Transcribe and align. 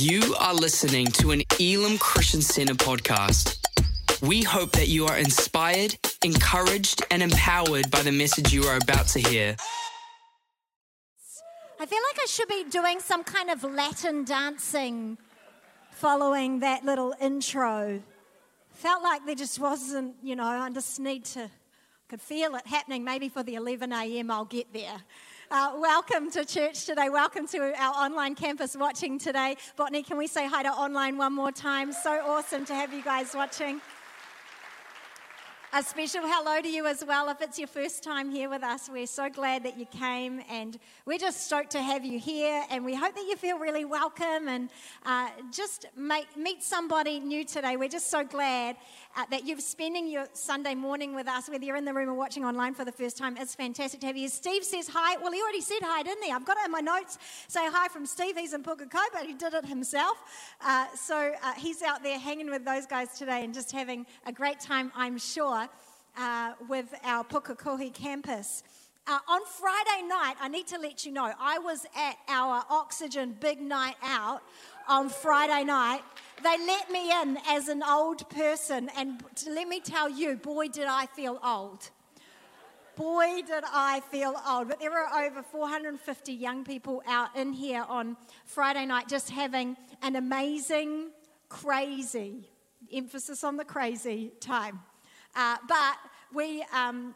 You 0.00 0.36
are 0.38 0.54
listening 0.54 1.06
to 1.06 1.32
an 1.32 1.42
Elim 1.58 1.98
Christian 1.98 2.40
Center 2.40 2.74
podcast. 2.74 3.58
We 4.22 4.44
hope 4.44 4.70
that 4.72 4.86
you 4.86 5.06
are 5.06 5.18
inspired, 5.18 5.98
encouraged, 6.22 7.04
and 7.10 7.20
empowered 7.20 7.90
by 7.90 8.02
the 8.02 8.12
message 8.12 8.52
you 8.52 8.62
are 8.62 8.76
about 8.76 9.08
to 9.08 9.18
hear. 9.18 9.56
I 11.80 11.86
feel 11.86 11.98
like 11.98 12.20
I 12.22 12.26
should 12.28 12.46
be 12.46 12.64
doing 12.70 13.00
some 13.00 13.24
kind 13.24 13.50
of 13.50 13.64
Latin 13.64 14.22
dancing 14.22 15.18
following 15.90 16.60
that 16.60 16.84
little 16.84 17.12
intro. 17.20 18.00
Felt 18.74 19.02
like 19.02 19.26
there 19.26 19.34
just 19.34 19.58
wasn't, 19.58 20.14
you 20.22 20.36
know, 20.36 20.46
I 20.46 20.70
just 20.70 21.00
need 21.00 21.24
to, 21.24 21.42
I 21.42 21.48
could 22.08 22.20
feel 22.20 22.54
it 22.54 22.68
happening. 22.68 23.02
Maybe 23.02 23.28
for 23.28 23.42
the 23.42 23.56
11 23.56 23.92
a.m. 23.92 24.30
I'll 24.30 24.44
get 24.44 24.72
there. 24.72 25.00
Uh, 25.50 25.72
welcome 25.78 26.30
to 26.30 26.44
church 26.44 26.84
today. 26.84 27.08
Welcome 27.08 27.46
to 27.48 27.72
our 27.80 27.94
online 27.94 28.34
campus 28.34 28.76
watching 28.76 29.18
today. 29.18 29.56
Botany, 29.76 30.02
can 30.02 30.18
we 30.18 30.26
say 30.26 30.46
hi 30.46 30.62
to 30.62 30.68
online 30.68 31.16
one 31.16 31.32
more 31.32 31.50
time? 31.50 31.90
So 31.90 32.20
awesome 32.20 32.66
to 32.66 32.74
have 32.74 32.92
you 32.92 33.02
guys 33.02 33.34
watching. 33.34 33.80
A 35.74 35.82
special 35.82 36.22
hello 36.24 36.62
to 36.62 36.68
you 36.68 36.86
as 36.86 37.04
well. 37.06 37.28
If 37.28 37.42
it's 37.42 37.58
your 37.58 37.68
first 37.68 38.02
time 38.02 38.30
here 38.30 38.48
with 38.48 38.62
us, 38.62 38.88
we're 38.90 39.06
so 39.06 39.28
glad 39.28 39.64
that 39.64 39.78
you 39.78 39.84
came 39.84 40.40
and 40.50 40.78
we're 41.04 41.18
just 41.18 41.44
stoked 41.44 41.72
to 41.72 41.82
have 41.82 42.06
you 42.06 42.18
here. 42.18 42.64
And 42.70 42.86
we 42.86 42.94
hope 42.94 43.14
that 43.14 43.26
you 43.28 43.36
feel 43.36 43.58
really 43.58 43.84
welcome 43.84 44.48
and 44.48 44.70
uh, 45.04 45.28
just 45.52 45.84
make, 45.94 46.34
meet 46.38 46.62
somebody 46.62 47.20
new 47.20 47.44
today. 47.44 47.76
We're 47.76 47.90
just 47.90 48.10
so 48.10 48.24
glad 48.24 48.76
uh, 49.14 49.26
that 49.30 49.44
you're 49.44 49.60
spending 49.60 50.08
your 50.08 50.26
Sunday 50.32 50.74
morning 50.74 51.14
with 51.14 51.28
us, 51.28 51.50
whether 51.50 51.62
you're 51.62 51.76
in 51.76 51.84
the 51.84 51.92
room 51.92 52.08
or 52.08 52.14
watching 52.14 52.46
online 52.46 52.72
for 52.72 52.86
the 52.86 52.92
first 52.92 53.18
time. 53.18 53.36
It's 53.36 53.54
fantastic 53.54 54.00
to 54.00 54.06
have 54.06 54.16
you. 54.16 54.28
Steve 54.30 54.64
says 54.64 54.88
hi. 54.90 55.18
Well, 55.18 55.32
he 55.32 55.42
already 55.42 55.60
said 55.60 55.80
hi, 55.82 56.02
didn't 56.02 56.24
he? 56.24 56.32
I've 56.32 56.46
got 56.46 56.56
it 56.56 56.64
in 56.64 56.72
my 56.72 56.80
notes. 56.80 57.18
Say 57.46 57.68
hi 57.70 57.88
from 57.88 58.06
Steve. 58.06 58.38
He's 58.38 58.54
in 58.54 58.62
Pukekohe, 58.62 59.08
but 59.12 59.26
he 59.26 59.34
did 59.34 59.52
it 59.52 59.66
himself. 59.66 60.16
Uh, 60.62 60.86
so 60.94 61.34
uh, 61.44 61.52
he's 61.58 61.82
out 61.82 62.02
there 62.02 62.18
hanging 62.18 62.48
with 62.50 62.64
those 62.64 62.86
guys 62.86 63.18
today 63.18 63.44
and 63.44 63.52
just 63.52 63.70
having 63.70 64.06
a 64.24 64.32
great 64.32 64.60
time, 64.60 64.90
I'm 64.96 65.18
sure 65.18 65.57
uh, 66.16 66.52
with 66.68 66.94
our 67.04 67.24
Pukekohe 67.24 67.92
campus. 67.92 68.62
Uh, 69.06 69.18
on 69.26 69.40
Friday 69.46 70.06
night, 70.06 70.34
I 70.38 70.48
need 70.48 70.66
to 70.66 70.78
let 70.78 71.06
you 71.06 71.12
know, 71.12 71.32
I 71.40 71.58
was 71.58 71.86
at 71.96 72.16
our 72.28 72.62
Oxygen 72.68 73.34
Big 73.40 73.58
Night 73.58 73.96
Out 74.02 74.42
on 74.86 75.08
Friday 75.08 75.64
night. 75.64 76.02
They 76.42 76.56
let 76.66 76.90
me 76.90 77.10
in 77.22 77.38
as 77.48 77.68
an 77.68 77.82
old 77.82 78.28
person, 78.28 78.90
and 78.96 79.24
let 79.46 79.66
me 79.66 79.80
tell 79.80 80.10
you, 80.10 80.36
boy, 80.36 80.68
did 80.68 80.86
I 80.86 81.06
feel 81.06 81.40
old. 81.42 81.88
Boy, 82.96 83.42
did 83.46 83.64
I 83.64 84.02
feel 84.10 84.34
old. 84.46 84.68
But 84.68 84.80
there 84.80 84.90
were 84.90 85.06
over 85.16 85.42
450 85.42 86.32
young 86.32 86.64
people 86.64 87.02
out 87.06 87.34
in 87.34 87.52
here 87.52 87.86
on 87.88 88.16
Friday 88.44 88.84
night 88.86 89.08
just 89.08 89.30
having 89.30 89.76
an 90.02 90.16
amazing, 90.16 91.12
crazy, 91.48 92.50
emphasis 92.92 93.42
on 93.42 93.56
the 93.56 93.64
crazy 93.64 94.32
time. 94.40 94.80
Uh, 95.34 95.56
but 95.68 95.96
we, 96.34 96.64
um, 96.72 97.14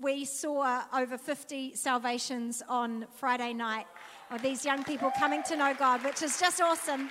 we 0.00 0.24
saw 0.24 0.82
over 0.92 1.16
50 1.16 1.74
salvations 1.74 2.62
on 2.68 3.06
Friday 3.16 3.52
night 3.52 3.86
of 4.30 4.42
these 4.42 4.64
young 4.64 4.84
people 4.84 5.10
coming 5.18 5.42
to 5.44 5.56
know 5.56 5.74
God, 5.78 6.04
which 6.04 6.22
is 6.22 6.38
just 6.38 6.60
awesome. 6.60 7.10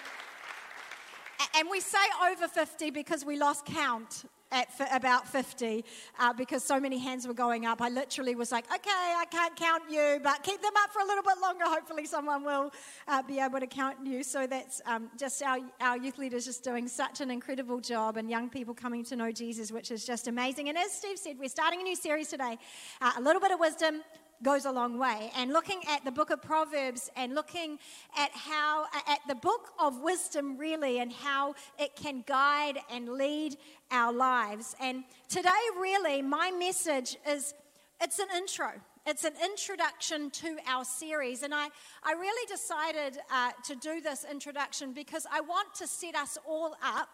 And 1.55 1.69
we 1.69 1.79
say 1.79 1.97
over 2.29 2.47
50 2.47 2.91
because 2.91 3.25
we 3.25 3.37
lost 3.37 3.65
count 3.65 4.25
at 4.51 4.67
f- 4.79 4.93
about 4.93 5.27
50 5.27 5.85
uh, 6.19 6.33
because 6.33 6.63
so 6.63 6.79
many 6.79 6.97
hands 6.97 7.27
were 7.27 7.33
going 7.33 7.65
up. 7.65 7.81
I 7.81 7.89
literally 7.89 8.35
was 8.35 8.51
like, 8.51 8.65
okay, 8.73 8.89
I 8.89 9.25
can't 9.29 9.55
count 9.55 9.83
you, 9.89 10.19
but 10.23 10.43
keep 10.43 10.61
them 10.61 10.73
up 10.83 10.91
for 10.91 11.01
a 11.01 11.05
little 11.05 11.23
bit 11.23 11.39
longer. 11.41 11.65
Hopefully, 11.65 12.05
someone 12.05 12.43
will 12.43 12.71
uh, 13.07 13.21
be 13.23 13.39
able 13.39 13.59
to 13.59 13.67
count 13.67 13.97
you. 14.03 14.23
So 14.23 14.47
that's 14.47 14.81
um, 14.85 15.09
just 15.17 15.41
our, 15.43 15.59
our 15.81 15.97
youth 15.97 16.17
leaders 16.17 16.45
just 16.45 16.63
doing 16.63 16.87
such 16.87 17.21
an 17.21 17.31
incredible 17.31 17.79
job 17.79 18.17
and 18.17 18.29
young 18.29 18.49
people 18.49 18.73
coming 18.73 19.03
to 19.05 19.15
know 19.15 19.31
Jesus, 19.31 19.71
which 19.71 19.91
is 19.91 20.05
just 20.05 20.27
amazing. 20.27 20.69
And 20.69 20.77
as 20.77 20.91
Steve 20.91 21.17
said, 21.17 21.37
we're 21.39 21.49
starting 21.49 21.81
a 21.81 21.83
new 21.83 21.95
series 21.95 22.29
today 22.29 22.57
uh, 23.01 23.13
a 23.17 23.21
little 23.21 23.41
bit 23.41 23.51
of 23.51 23.59
wisdom, 23.59 24.01
goes 24.43 24.65
a 24.65 24.71
long 24.71 24.97
way. 24.97 25.31
And 25.35 25.51
looking 25.51 25.81
at 25.87 26.05
the 26.05 26.11
book 26.11 26.29
of 26.29 26.41
Proverbs 26.41 27.09
and 27.15 27.35
looking 27.35 27.79
at 28.17 28.31
how, 28.31 28.85
at 29.07 29.19
the 29.27 29.35
book 29.35 29.71
of 29.79 29.99
wisdom 29.99 30.57
really, 30.57 30.99
and 30.99 31.11
how 31.11 31.55
it 31.77 31.95
can 31.95 32.23
guide 32.25 32.79
and 32.91 33.09
lead 33.09 33.57
our 33.91 34.13
lives. 34.13 34.75
And 34.79 35.03
today, 35.27 35.49
really, 35.77 36.21
my 36.21 36.51
message 36.51 37.17
is 37.27 37.53
it's 38.01 38.19
an 38.19 38.27
intro. 38.35 38.71
It's 39.05 39.23
an 39.23 39.33
introduction 39.43 40.29
to 40.31 40.57
our 40.67 40.85
series. 40.85 41.43
And 41.43 41.53
I, 41.53 41.67
I 42.03 42.13
really 42.13 42.47
decided 42.47 43.19
uh, 43.31 43.51
to 43.65 43.75
do 43.75 44.01
this 44.01 44.25
introduction 44.29 44.93
because 44.93 45.25
I 45.31 45.41
want 45.41 45.73
to 45.75 45.87
set 45.87 46.15
us 46.15 46.37
all 46.47 46.75
up 46.83 47.09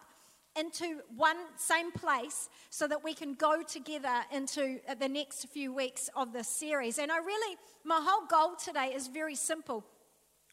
into 0.58 1.00
one 1.16 1.36
same 1.56 1.90
place 1.92 2.48
so 2.70 2.88
that 2.88 3.02
we 3.04 3.14
can 3.14 3.34
go 3.34 3.62
together 3.62 4.22
into 4.32 4.80
uh, 4.88 4.94
the 4.94 5.08
next 5.08 5.46
few 5.48 5.72
weeks 5.72 6.08
of 6.16 6.32
this 6.32 6.48
series. 6.48 6.98
And 6.98 7.12
I 7.12 7.18
really, 7.18 7.56
my 7.84 8.00
whole 8.02 8.26
goal 8.26 8.56
today 8.56 8.92
is 8.94 9.08
very 9.08 9.34
simple. 9.34 9.84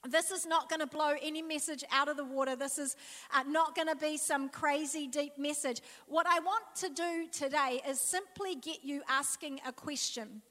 This 0.09 0.31
is 0.31 0.45
not 0.45 0.69
going 0.69 0.81
to 0.81 0.87
blow 0.87 1.13
any 1.21 1.41
message 1.41 1.83
out 1.89 2.09
of 2.09 2.17
the 2.17 2.25
water. 2.25 2.57
This 2.57 2.77
is 2.77 2.97
uh, 3.33 3.43
not 3.43 3.73
going 3.73 3.87
to 3.87 3.95
be 3.95 4.17
some 4.17 4.49
crazy 4.49 5.07
deep 5.07 5.37
message. 5.37 5.81
What 6.07 6.27
I 6.27 6.39
want 6.39 6.63
to 6.75 6.89
do 6.89 7.27
today 7.31 7.81
is 7.87 8.01
simply 8.01 8.55
get 8.55 8.83
you 8.83 9.01
asking 9.07 9.61
a 9.65 9.71
question. 9.71 10.41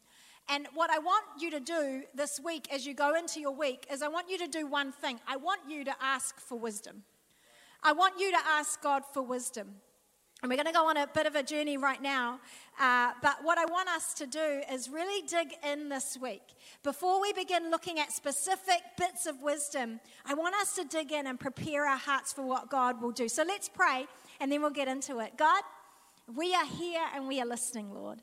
And 0.49 0.67
what 0.75 0.91
I 0.91 0.99
want 0.99 1.25
you 1.39 1.51
to 1.51 1.61
do 1.61 2.03
this 2.15 2.41
week 2.43 2.67
as 2.73 2.87
you 2.87 2.95
go 2.95 3.15
into 3.15 3.41
your 3.41 3.53
week 3.53 3.87
is 3.93 4.03
I 4.03 4.09
want 4.09 4.31
you 4.31 4.39
to 4.39 4.49
do 4.49 4.67
one 4.67 4.91
thing. 4.91 5.21
I 5.29 5.37
want 5.37 5.61
you 5.69 5.85
to 5.85 5.95
ask 6.01 6.41
for 6.41 6.59
wisdom. 6.59 7.05
I 7.83 7.93
want 7.93 8.21
you 8.21 8.31
to 8.31 8.39
ask 8.47 8.81
God 8.83 9.03
for 9.13 9.23
wisdom. 9.23 9.75
And 10.43 10.51
we're 10.51 10.57
going 10.57 10.67
to 10.67 10.73
go 10.73 10.89
on 10.89 10.97
a 10.97 11.07
bit 11.07 11.27
of 11.27 11.37
a 11.37 11.43
journey 11.43 11.77
right 11.77 12.03
now. 12.03 12.41
Uh, 12.81 13.13
but 13.23 13.37
what 13.43 13.59
I 13.59 13.65
want 13.65 13.89
us 13.89 14.13
to 14.15 14.27
do 14.27 14.61
is 14.73 14.89
really 14.89 15.25
dig 15.27 15.55
in 15.65 15.89
this 15.89 16.19
week. 16.21 16.43
Before 16.83 17.21
we 17.21 17.33
begin 17.33 17.71
looking 17.71 18.01
at 18.01 18.11
specific 18.11 18.81
bits 18.99 19.27
of 19.27 19.41
wisdom, 19.41 20.01
I 20.27 20.35
want 20.35 20.57
us 20.57 20.75
to 20.75 20.85
dig 20.85 21.13
in 21.13 21.29
and 21.29 21.39
prepare 21.39 21.87
our 21.87 21.97
hearts 21.97 22.33
for 22.33 22.43
what 22.43 22.71
God 22.71 23.01
will 23.01 23.13
do. 23.13 23.29
So 23.29 23.45
let's 23.45 23.69
pray 23.69 24.07
and 24.41 24.51
then 24.51 24.63
we'll 24.63 24.71
get 24.71 24.89
into 24.89 25.21
it. 25.21 25.37
God, 25.37 25.63
we 26.35 26.55
are 26.55 26.67
here 26.67 27.05
and 27.15 27.29
we 27.29 27.41
are 27.41 27.47
listening, 27.47 27.93
Lord. 27.95 28.21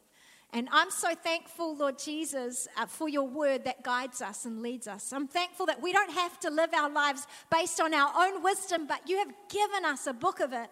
And 0.52 0.68
I'm 0.72 0.90
so 0.90 1.14
thankful, 1.14 1.76
Lord 1.76 2.00
Jesus, 2.00 2.68
uh, 2.76 2.88
for 2.88 3.08
your 3.08 3.28
word 3.28 3.66
that 3.66 3.84
guides 3.84 4.20
us 4.20 4.46
and 4.46 4.64
leads 4.64 4.88
us. 4.88 5.14
I'm 5.14 5.28
thankful 5.28 5.68
that 5.68 5.80
we 5.80 5.94
don't 5.94 6.12
have 6.12 6.40
to 6.40 6.50
live 6.50 6.74
our 6.74 6.90
lives 6.90 7.28
based 7.52 7.80
on 7.80 7.94
our 7.94 8.12
own 8.18 8.42
wisdom, 8.42 8.88
but 8.88 9.08
you 9.08 9.18
have 9.20 9.32
given 9.48 9.86
us 9.86 10.08
a 10.08 10.14
book 10.14 10.40
of 10.40 10.52
it 10.52 10.70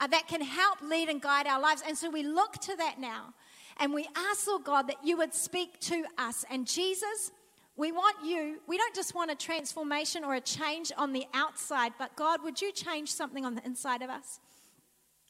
uh, 0.00 0.06
that 0.06 0.28
can 0.28 0.40
help 0.40 0.80
lead 0.80 1.10
and 1.10 1.20
guide 1.20 1.46
our 1.46 1.60
lives. 1.60 1.82
And 1.86 1.96
so 1.96 2.08
we 2.08 2.22
look 2.22 2.54
to 2.62 2.76
that 2.76 2.98
now. 2.98 3.34
And 3.78 3.92
we 3.92 4.08
ask, 4.16 4.46
Lord 4.46 4.64
God, 4.64 4.88
that 4.88 5.04
you 5.04 5.18
would 5.18 5.34
speak 5.34 5.78
to 5.80 6.04
us. 6.16 6.46
And 6.50 6.66
Jesus, 6.66 7.32
we 7.76 7.92
want 7.92 8.16
you, 8.24 8.60
we 8.66 8.78
don't 8.78 8.94
just 8.94 9.14
want 9.14 9.30
a 9.30 9.34
transformation 9.34 10.24
or 10.24 10.34
a 10.34 10.40
change 10.40 10.90
on 10.96 11.12
the 11.12 11.26
outside, 11.34 11.92
but 11.98 12.14
God, 12.16 12.42
would 12.42 12.60
you 12.60 12.72
change 12.72 13.12
something 13.12 13.44
on 13.44 13.54
the 13.54 13.64
inside 13.64 14.02
of 14.02 14.10
us? 14.10 14.40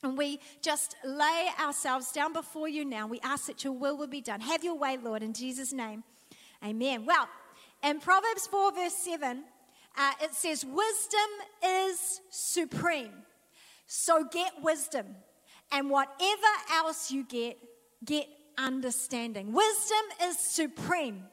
And 0.03 0.19
we 0.19 0.41
just 0.61 0.97
lay 1.05 1.49
ourselves 1.61 2.11
down 2.11 2.33
before 2.33 2.69
you 2.69 2.85
now. 2.85 3.07
We 3.07 3.21
ask 3.21 3.47
that 3.47 3.63
your 3.63 3.73
will 3.73 3.97
will 3.97 4.09
be 4.09 4.21
done. 4.21 4.41
Have 4.41 4.65
your 4.65 4.77
way, 4.77 4.99
Lord, 5.01 5.23
in 5.23 5.33
Jesus' 5.33 5.73
name. 5.73 6.03
Amen. 6.65 7.07
Well, 7.07 7.29
in 7.83 8.01
Proverbs 8.01 8.47
4, 8.49 8.73
verse 8.73 8.95
7, 8.95 9.45
uh, 9.97 10.13
it 10.21 10.35
says, 10.35 10.65
Wisdom 10.65 11.21
is 11.65 12.21
supreme. 12.31 13.13
So 13.87 14.25
get 14.25 14.53
wisdom. 14.63 15.07
And 15.71 15.89
whatever 15.89 16.47
else 16.73 17.11
you 17.11 17.25
get, 17.25 17.59
get 18.05 18.29
understanding. 18.59 19.53
Wisdom 19.53 20.05
is 20.25 20.39
supreme. 20.39 21.25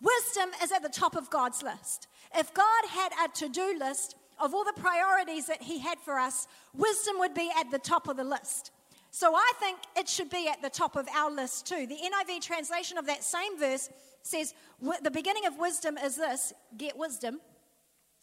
Wisdom 0.00 0.50
is 0.62 0.72
at 0.72 0.82
the 0.82 0.88
top 0.88 1.16
of 1.16 1.30
God's 1.30 1.62
list. 1.62 2.08
If 2.36 2.52
God 2.52 2.84
had 2.88 3.12
a 3.24 3.28
to 3.38 3.48
do 3.48 3.76
list, 3.78 4.16
of 4.38 4.54
all 4.54 4.64
the 4.64 4.80
priorities 4.80 5.46
that 5.46 5.62
he 5.62 5.78
had 5.78 5.98
for 6.00 6.18
us, 6.18 6.46
wisdom 6.74 7.18
would 7.18 7.34
be 7.34 7.50
at 7.58 7.70
the 7.70 7.78
top 7.78 8.08
of 8.08 8.16
the 8.16 8.24
list. 8.24 8.70
So 9.10 9.34
I 9.34 9.52
think 9.60 9.78
it 9.96 10.08
should 10.08 10.28
be 10.28 10.48
at 10.48 10.60
the 10.60 10.70
top 10.70 10.96
of 10.96 11.06
our 11.14 11.30
list 11.30 11.66
too. 11.66 11.86
The 11.86 11.96
NIV 11.96 12.40
translation 12.40 12.98
of 12.98 13.06
that 13.06 13.22
same 13.22 13.58
verse 13.58 13.88
says, 14.22 14.54
the 15.02 15.10
beginning 15.10 15.46
of 15.46 15.56
wisdom 15.56 15.96
is 15.96 16.16
this 16.16 16.52
get 16.76 16.96
wisdom. 16.96 17.40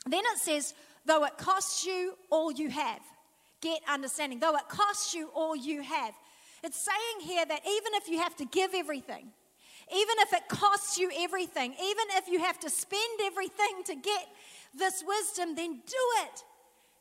Then 0.06 0.24
it 0.34 0.38
says, 0.40 0.74
though 1.06 1.24
it 1.24 1.38
costs 1.38 1.86
you 1.86 2.18
all 2.30 2.52
you 2.52 2.70
have, 2.70 3.00
get 3.62 3.80
understanding. 3.88 4.40
Though 4.40 4.58
it 4.58 4.68
costs 4.68 5.14
you 5.14 5.30
all 5.34 5.56
you 5.56 5.82
have. 5.82 6.14
It's 6.64 6.78
saying 6.78 7.28
here 7.28 7.46
that 7.46 7.62
even 7.66 7.94
if 7.94 8.10
you 8.10 8.20
have 8.20 8.36
to 8.38 8.46
give 8.46 8.72
everything, 8.74 9.32
even 9.94 10.16
if 10.20 10.34
it 10.34 10.48
costs 10.48 10.98
you 10.98 11.12
everything, 11.20 11.74
even 11.74 12.06
if 12.12 12.28
you 12.28 12.40
have 12.40 12.60
to 12.60 12.70
spend 12.70 13.20
everything 13.24 13.84
to 13.86 13.96
get 13.96 14.28
this 14.74 15.04
wisdom, 15.06 15.56
then 15.56 15.82
do 15.86 16.06
it. 16.24 16.44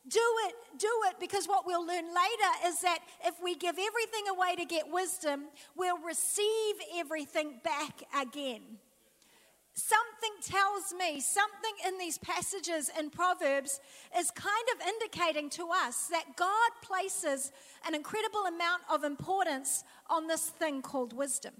Do 0.09 0.21
it, 0.47 0.55
do 0.79 0.91
it, 1.09 1.17
because 1.21 1.47
what 1.47 1.67
we'll 1.67 1.87
learn 1.87 2.07
later 2.07 2.53
is 2.67 2.81
that 2.81 3.01
if 3.25 3.35
we 3.43 3.55
give 3.55 3.77
everything 3.79 4.29
away 4.31 4.57
to 4.57 4.65
get 4.65 4.91
wisdom, 4.91 5.45
we'll 5.77 5.99
receive 5.99 6.75
everything 6.97 7.61
back 7.63 8.03
again. 8.19 8.63
something 9.75 10.37
tells 10.43 10.93
me, 10.93 11.21
something 11.21 11.73
in 11.87 11.99
these 11.99 12.19
passages 12.19 12.91
in 12.99 13.11
Proverbs 13.11 13.81
is 14.19 14.31
kind 14.31 14.67
of 14.75 14.87
indicating 14.87 15.49
to 15.51 15.69
us 15.73 16.09
that 16.09 16.37
God 16.37 16.71
places 16.83 17.53
an 17.87 17.95
incredible 17.95 18.45
amount 18.47 18.83
of 18.93 19.05
importance 19.05 19.85
on 20.09 20.27
this 20.27 20.51
thing 20.51 20.83
called 20.83 21.13
wisdom. 21.13 21.53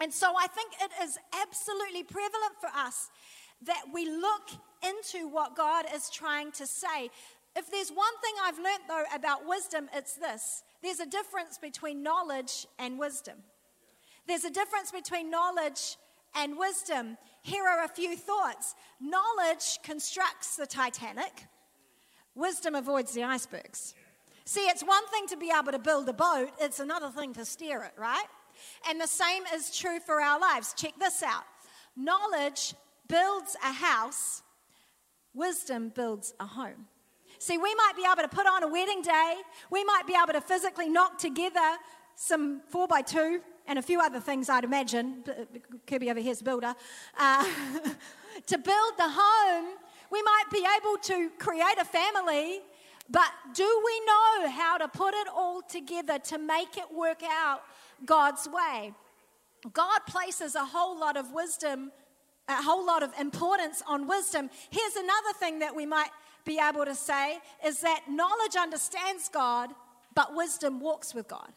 And 0.00 0.12
so 0.12 0.32
I 0.38 0.46
think 0.46 0.72
it 0.80 0.90
is 1.02 1.18
absolutely 1.40 2.02
prevalent 2.02 2.54
for 2.60 2.68
us 2.74 3.10
that 3.62 3.84
we 3.92 4.08
look 4.08 4.50
into 4.86 5.28
what 5.28 5.56
God 5.56 5.86
is 5.94 6.10
trying 6.10 6.52
to 6.52 6.66
say. 6.66 7.10
If 7.56 7.70
there's 7.70 7.88
one 7.88 8.12
thing 8.22 8.34
I've 8.42 8.58
learned 8.58 8.84
though 8.88 9.04
about 9.14 9.48
wisdom, 9.48 9.88
it's 9.94 10.14
this 10.14 10.62
there's 10.82 11.00
a 11.00 11.06
difference 11.06 11.58
between 11.58 12.02
knowledge 12.02 12.66
and 12.78 12.98
wisdom. 12.98 13.38
There's 14.26 14.44
a 14.44 14.50
difference 14.50 14.90
between 14.90 15.30
knowledge 15.30 15.96
and 16.34 16.58
wisdom. 16.58 17.16
Here 17.42 17.64
are 17.64 17.84
a 17.84 17.88
few 17.88 18.16
thoughts 18.16 18.74
knowledge 19.00 19.78
constructs 19.82 20.56
the 20.56 20.66
Titanic, 20.66 21.46
wisdom 22.34 22.74
avoids 22.74 23.12
the 23.12 23.24
icebergs. 23.24 23.94
See, 24.44 24.60
it's 24.60 24.84
one 24.84 25.06
thing 25.08 25.26
to 25.28 25.36
be 25.36 25.50
able 25.56 25.72
to 25.72 25.78
build 25.78 26.08
a 26.08 26.12
boat, 26.12 26.50
it's 26.60 26.78
another 26.78 27.08
thing 27.08 27.32
to 27.34 27.44
steer 27.44 27.82
it, 27.82 27.92
right? 27.98 28.26
And 28.88 29.00
the 29.00 29.06
same 29.06 29.44
is 29.54 29.76
true 29.76 30.00
for 30.00 30.20
our 30.20 30.38
lives. 30.38 30.74
Check 30.76 30.94
this 30.98 31.22
out 31.22 31.44
knowledge 31.96 32.74
builds 33.08 33.56
a 33.64 33.72
house, 33.72 34.42
wisdom 35.34 35.90
builds 35.94 36.34
a 36.40 36.46
home. 36.46 36.86
See, 37.38 37.58
we 37.58 37.74
might 37.74 37.92
be 37.96 38.02
able 38.04 38.22
to 38.22 38.34
put 38.34 38.46
on 38.46 38.62
a 38.62 38.68
wedding 38.68 39.02
day, 39.02 39.36
we 39.70 39.84
might 39.84 40.06
be 40.06 40.14
able 40.14 40.32
to 40.32 40.40
physically 40.40 40.88
knock 40.88 41.18
together 41.18 41.76
some 42.14 42.62
four 42.68 42.88
by 42.88 43.02
two 43.02 43.40
and 43.66 43.78
a 43.78 43.82
few 43.82 44.00
other 44.00 44.20
things, 44.20 44.48
I'd 44.48 44.64
imagine. 44.64 45.24
Kirby 45.86 46.10
over 46.10 46.20
here's 46.20 46.40
a 46.40 46.44
builder. 46.44 46.74
Uh, 47.18 47.44
to 48.46 48.58
build 48.58 48.92
the 48.96 49.08
home, 49.08 49.66
we 50.10 50.22
might 50.22 50.44
be 50.52 50.64
able 50.78 50.96
to 50.98 51.30
create 51.38 51.76
a 51.78 51.84
family, 51.84 52.60
but 53.10 53.30
do 53.54 53.82
we 53.84 54.00
know 54.06 54.50
how 54.50 54.78
to 54.78 54.88
put 54.88 55.14
it 55.14 55.28
all 55.28 55.62
together 55.62 56.18
to 56.18 56.38
make 56.38 56.76
it 56.76 56.92
work 56.92 57.22
out 57.22 57.62
God's 58.04 58.48
way? 58.48 58.92
God 59.72 60.00
places 60.06 60.54
a 60.54 60.64
whole 60.64 60.98
lot 60.98 61.16
of 61.16 61.32
wisdom, 61.32 61.90
a 62.48 62.62
whole 62.62 62.86
lot 62.86 63.02
of 63.02 63.12
importance 63.18 63.82
on 63.86 64.06
wisdom. 64.06 64.50
Here's 64.70 64.96
another 64.96 65.32
thing 65.38 65.58
that 65.60 65.74
we 65.74 65.86
might 65.86 66.10
be 66.44 66.60
able 66.60 66.84
to 66.84 66.94
say 66.94 67.38
is 67.64 67.80
that 67.80 68.02
knowledge 68.08 68.56
understands 68.56 69.28
God, 69.28 69.70
but 70.14 70.34
wisdom 70.34 70.80
walks 70.80 71.14
with 71.14 71.26
God. 71.26 71.52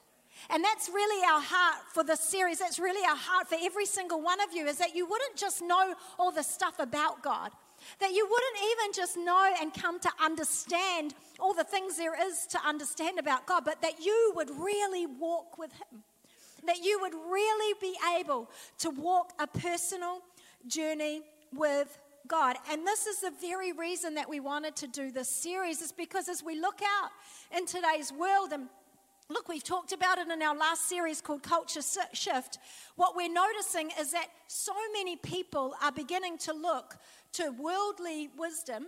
And 0.50 0.64
that's 0.64 0.90
really 0.90 1.26
our 1.26 1.42
heart 1.42 1.84
for 1.94 2.04
this 2.04 2.22
series. 2.22 2.60
That's 2.60 2.80
really 2.80 3.06
our 3.06 3.16
heart 3.16 3.48
for 3.48 3.58
every 3.62 3.86
single 3.86 4.22
one 4.22 4.40
of 4.42 4.54
you 4.54 4.66
is 4.68 4.78
that 4.78 4.96
you 4.96 5.06
wouldn't 5.06 5.36
just 5.36 5.62
know 5.62 5.94
all 6.18 6.32
the 6.32 6.44
stuff 6.44 6.80
about 6.80 7.22
God, 7.22 7.52
that 8.00 8.12
you 8.12 8.26
wouldn't 8.26 8.72
even 8.72 8.94
just 8.94 9.18
know 9.18 9.54
and 9.62 9.74
come 9.74 10.00
to 10.00 10.10
understand 10.24 11.14
all 11.40 11.54
the 11.54 11.64
things 11.64 11.98
there 11.98 12.16
is 12.28 12.46
to 12.48 12.60
understand 12.66 13.20
about 13.20 13.46
God, 13.46 13.64
but 13.66 13.82
that 13.82 14.04
you 14.04 14.34
would 14.36 14.50
really 14.50 15.06
walk 15.06 15.58
with 15.58 15.72
Him. 15.74 16.04
That 16.66 16.84
you 16.84 17.00
would 17.02 17.14
really 17.14 17.76
be 17.82 17.96
able 18.20 18.50
to 18.80 18.90
walk 18.90 19.34
a 19.40 19.48
personal 19.48 20.22
journey 20.68 21.22
with 21.54 21.98
God. 22.28 22.58
And 22.70 22.86
this 22.86 23.08
is 23.08 23.22
the 23.22 23.32
very 23.42 23.72
reason 23.72 24.16
that 24.16 24.30
we 24.30 24.40
wanted 24.40 24.76
to 24.78 24.88
do 24.88 25.12
this 25.12 25.30
series, 25.30 25.82
is 25.82 25.92
because 25.92 26.30
as 26.30 26.44
we 26.44 26.60
look 26.60 26.82
out 27.02 27.12
in 27.58 27.66
today's 27.66 28.12
world 28.12 28.52
and 28.52 28.70
Look, 29.32 29.48
we've 29.48 29.64
talked 29.64 29.92
about 29.92 30.18
it 30.18 30.28
in 30.28 30.42
our 30.42 30.56
last 30.56 30.90
series 30.90 31.22
called 31.22 31.44
Culture 31.44 31.82
Shift. 32.14 32.58
What 32.96 33.16
we're 33.16 33.32
noticing 33.32 33.92
is 34.00 34.12
that 34.12 34.26
so 34.48 34.74
many 34.92 35.18
people 35.18 35.76
are 35.84 35.92
beginning 35.92 36.40
to 36.40 36.54
look 36.54 36.98
to 37.34 37.52
worldly 37.52 38.30
wisdom, 38.36 38.88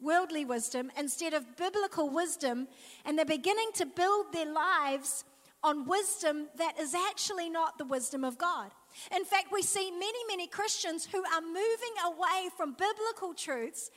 worldly 0.00 0.44
wisdom, 0.44 0.92
instead 0.96 1.34
of 1.34 1.56
biblical 1.56 2.08
wisdom, 2.08 2.68
and 3.04 3.18
they're 3.18 3.24
beginning 3.24 3.70
to 3.74 3.84
build 3.84 4.26
their 4.32 4.46
lives 4.46 5.24
on 5.64 5.86
wisdom 5.86 6.46
that 6.58 6.78
is 6.78 6.94
actually 6.94 7.48
not 7.48 7.78
the 7.78 7.86
wisdom 7.86 8.22
of 8.22 8.36
God. 8.36 8.70
In 9.16 9.24
fact, 9.24 9.46
we 9.50 9.62
see 9.62 9.90
many, 9.90 10.18
many 10.28 10.46
Christians 10.46 11.08
who 11.10 11.24
are 11.24 11.40
moving 11.40 11.94
away 12.04 12.50
from 12.56 12.74
biblical 12.74 13.32
truths 13.34 13.90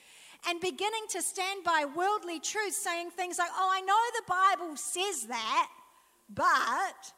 and 0.48 0.62
beginning 0.62 1.04
to 1.10 1.22
stand 1.22 1.66
by 1.66 1.86
worldly 1.96 2.40
truths, 2.40 2.78
saying 2.78 3.12
things 3.12 3.38
like, 3.38 3.52
Oh, 3.54 3.70
I 3.72 3.82
know 3.82 3.96
the 4.16 4.66
Bible 4.66 4.78
says 4.78 5.28
that, 5.28 5.70
but 6.34 7.14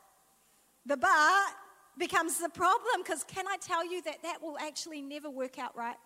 the 0.85 0.97
but 0.97 1.53
becomes 1.97 2.39
the 2.39 2.49
problem 2.49 3.03
because 3.03 3.23
can 3.25 3.45
I 3.47 3.57
tell 3.61 3.85
you 3.85 4.01
that 4.03 4.23
that 4.23 4.41
will 4.41 4.57
actually 4.57 5.01
never 5.01 5.29
work 5.29 5.59
out 5.59 5.75
right? 5.77 5.97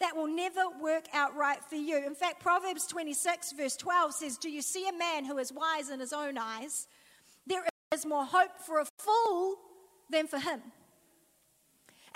That 0.00 0.16
will 0.16 0.28
never 0.28 0.60
work 0.80 1.06
out 1.12 1.34
right 1.36 1.62
for 1.64 1.76
you. 1.76 2.04
In 2.04 2.14
fact, 2.14 2.40
Proverbs 2.40 2.86
26, 2.86 3.52
verse 3.52 3.76
12 3.76 4.14
says, 4.14 4.36
Do 4.36 4.50
you 4.50 4.60
see 4.60 4.86
a 4.88 4.92
man 4.92 5.24
who 5.24 5.38
is 5.38 5.52
wise 5.52 5.90
in 5.90 6.00
his 6.00 6.12
own 6.12 6.36
eyes? 6.36 6.88
There 7.46 7.64
is 7.92 8.06
more 8.06 8.24
hope 8.24 8.58
for 8.58 8.80
a 8.80 8.86
fool 8.98 9.56
than 10.10 10.26
for 10.26 10.38
him. 10.38 10.60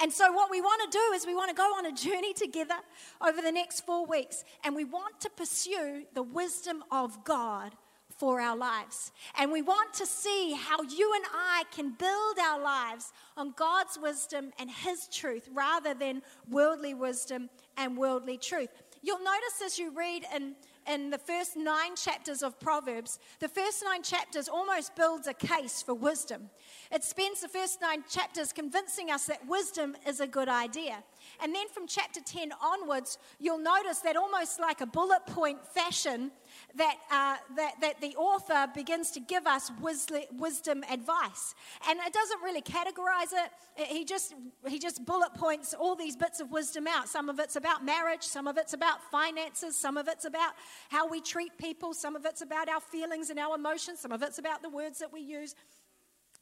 And 0.01 0.13
so, 0.13 0.33
what 0.33 0.51
we 0.51 0.61
want 0.61 0.91
to 0.91 0.97
do 0.97 1.13
is 1.15 1.27
we 1.27 1.35
want 1.35 1.49
to 1.51 1.57
go 1.57 1.65
on 1.77 1.87
a 1.87 1.93
journey 1.93 2.33
together 2.33 2.77
over 3.21 3.43
the 3.43 3.51
next 3.51 3.85
four 3.85 4.07
weeks, 4.07 4.45
and 4.63 4.77
we 4.77 4.85
want 4.85 5.21
to 5.23 5.31
pursue 5.31 6.05
the 6.15 6.23
wisdom 6.23 6.85
of 6.93 7.25
God 7.25 7.75
for 8.17 8.41
our 8.41 8.57
lives. 8.57 9.13
And 9.37 9.51
we 9.51 9.63
want 9.63 9.95
to 9.95 10.07
see 10.07 10.55
how 10.55 10.83
you 10.83 11.13
and 11.15 11.25
I 11.33 11.65
can 11.73 11.95
build 11.99 12.39
our 12.41 12.61
lives 12.61 13.13
on 13.37 13.55
God's 13.57 13.99
wisdom 14.01 14.53
and 14.59 14.71
His 14.71 15.09
truth 15.09 15.49
rather 15.53 15.95
than 15.95 16.23
worldly 16.49 16.95
wisdom 16.95 17.51
and 17.77 17.97
worldly 17.97 18.39
truth. 18.39 18.71
You'll 19.03 19.19
notice 19.19 19.63
as 19.65 19.79
you 19.79 19.93
read 19.97 20.25
in 20.35 20.55
in 20.89 21.11
the 21.11 21.19
first 21.19 21.57
nine 21.57 21.95
chapters 21.97 22.43
of 22.43 22.59
Proverbs, 22.59 23.19
the 23.41 23.49
first 23.49 23.85
nine 23.85 24.03
chapters 24.03 24.49
almost 24.49 24.97
builds 24.97 25.27
a 25.27 25.35
case 25.35 25.83
for 25.83 25.95
wisdom. 25.95 26.51
It 26.91 27.05
spends 27.05 27.41
the 27.43 27.49
first 27.49 27.81
nine 27.81 28.05
chapters 28.09 28.53
convincing 28.53 29.11
us 29.11 29.27
that 29.27 29.47
wisdom 29.47 29.97
is 30.07 30.21
a 30.21 30.27
good 30.27 30.49
idea. 30.49 31.05
And 31.43 31.55
then 31.55 31.69
from 31.69 31.87
chapter 31.87 32.21
10 32.21 32.53
onwards, 32.63 33.19
you'll 33.39 33.59
notice 33.59 33.99
that 34.01 34.17
almost 34.17 34.61
like 34.61 34.81
a 34.81 34.87
bullet 34.87 35.25
point 35.27 35.65
fashion, 35.67 36.31
that, 36.75 36.97
uh, 37.11 37.37
that, 37.57 37.75
that 37.81 38.01
the 38.01 38.15
author 38.17 38.67
begins 38.75 39.11
to 39.13 39.21
give 39.21 39.47
us 39.47 39.71
wisdom 39.81 40.85
advice. 40.91 41.55
And 41.89 41.99
it 42.07 42.13
doesn't 42.13 42.43
really 42.43 42.63
categorize 42.63 43.33
it, 43.33 43.51
he 43.89 44.05
just, 44.05 44.35
he 44.67 44.79
just 44.79 45.05
bullet 45.05 45.35
points 45.35 45.75
all 45.75 45.95
these 45.95 46.17
bits 46.17 46.41
of 46.41 46.51
wisdom 46.51 46.87
out. 46.87 47.09
Some 47.09 47.29
of 47.29 47.39
it's 47.39 47.57
about 47.57 47.85
marriage, 47.85 48.23
some 48.23 48.47
of 48.47 48.59
it's 48.59 48.73
about 48.73 49.03
finances, 49.11 49.77
some 49.77 49.97
of 49.97 50.09
it's 50.09 50.25
about 50.25 50.53
how 50.89 51.09
we 51.09 51.21
treat 51.21 51.57
people, 51.59 51.95
some 51.95 52.17
of 52.17 52.25
it's 52.25 52.43
about 52.43 52.69
our 52.69 52.81
feelings 52.81 53.31
and 53.31 53.39
our 53.39 53.55
emotions, 53.55 54.01
some 54.01 54.13
of 54.13 54.23
it's 54.23 54.39
about 54.39 54.63
the 54.63 54.69
words 54.69 54.99
that 54.99 55.13
we 55.13 55.21
use 55.21 55.55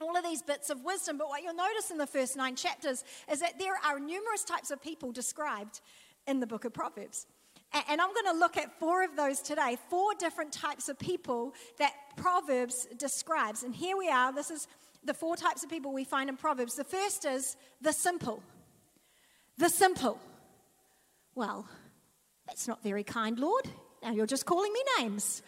all 0.01 0.17
of 0.17 0.25
these 0.25 0.43
bits 0.43 0.71
of 0.71 0.85
wisdom. 0.85 1.19
But 1.19 1.29
what 1.29 1.43
you'll 1.43 1.55
notice 1.55 1.91
in 1.91 1.99
the 1.99 2.07
first 2.07 2.37
nine 2.37 2.57
chapters 2.57 3.05
is 3.31 3.41
that 3.41 3.59
there 3.59 3.75
are 3.85 3.99
numerous 3.99 4.45
types 4.45 4.71
of 4.71 4.83
people 4.83 5.13
described 5.13 5.81
in 6.27 6.41
the 6.41 6.47
book 6.47 6.65
of 6.65 6.73
Proverbs. 6.73 7.27
And 7.89 8.01
I'm 8.01 8.13
going 8.15 8.33
to 8.33 8.39
look 8.39 8.57
at 8.57 8.79
four 8.79 9.05
of 9.05 9.17
those 9.17 9.41
today, 9.41 9.77
four 9.91 10.15
different 10.19 10.53
types 10.53 10.89
of 10.89 10.99
people 10.99 11.53
that 11.79 11.93
Proverbs 12.17 12.87
describes. 12.97 13.65
And 13.65 13.75
here 13.75 13.97
we 13.97 14.09
are. 14.09 14.33
This 14.33 14.51
is 14.51 14.69
the 15.05 15.15
four 15.15 15.37
types 15.37 15.63
of 15.63 15.71
people 15.71 15.93
we 15.93 16.05
find 16.05 16.29
in 16.29 16.37
Proverbs. 16.37 16.77
The 16.77 16.85
first 16.85 17.25
is 17.25 17.57
the 17.81 17.93
simple. 17.93 18.43
The 19.59 19.69
simple. 19.69 20.19
Well, 21.35 21.69
that's 22.47 22.69
not 22.69 22.83
very 22.83 23.05
kind, 23.05 23.39
Lord. 23.39 23.69
Now 24.03 24.13
you're 24.13 24.27
just 24.27 24.47
calling 24.47 24.73
me 24.73 24.81
names. 25.01 25.43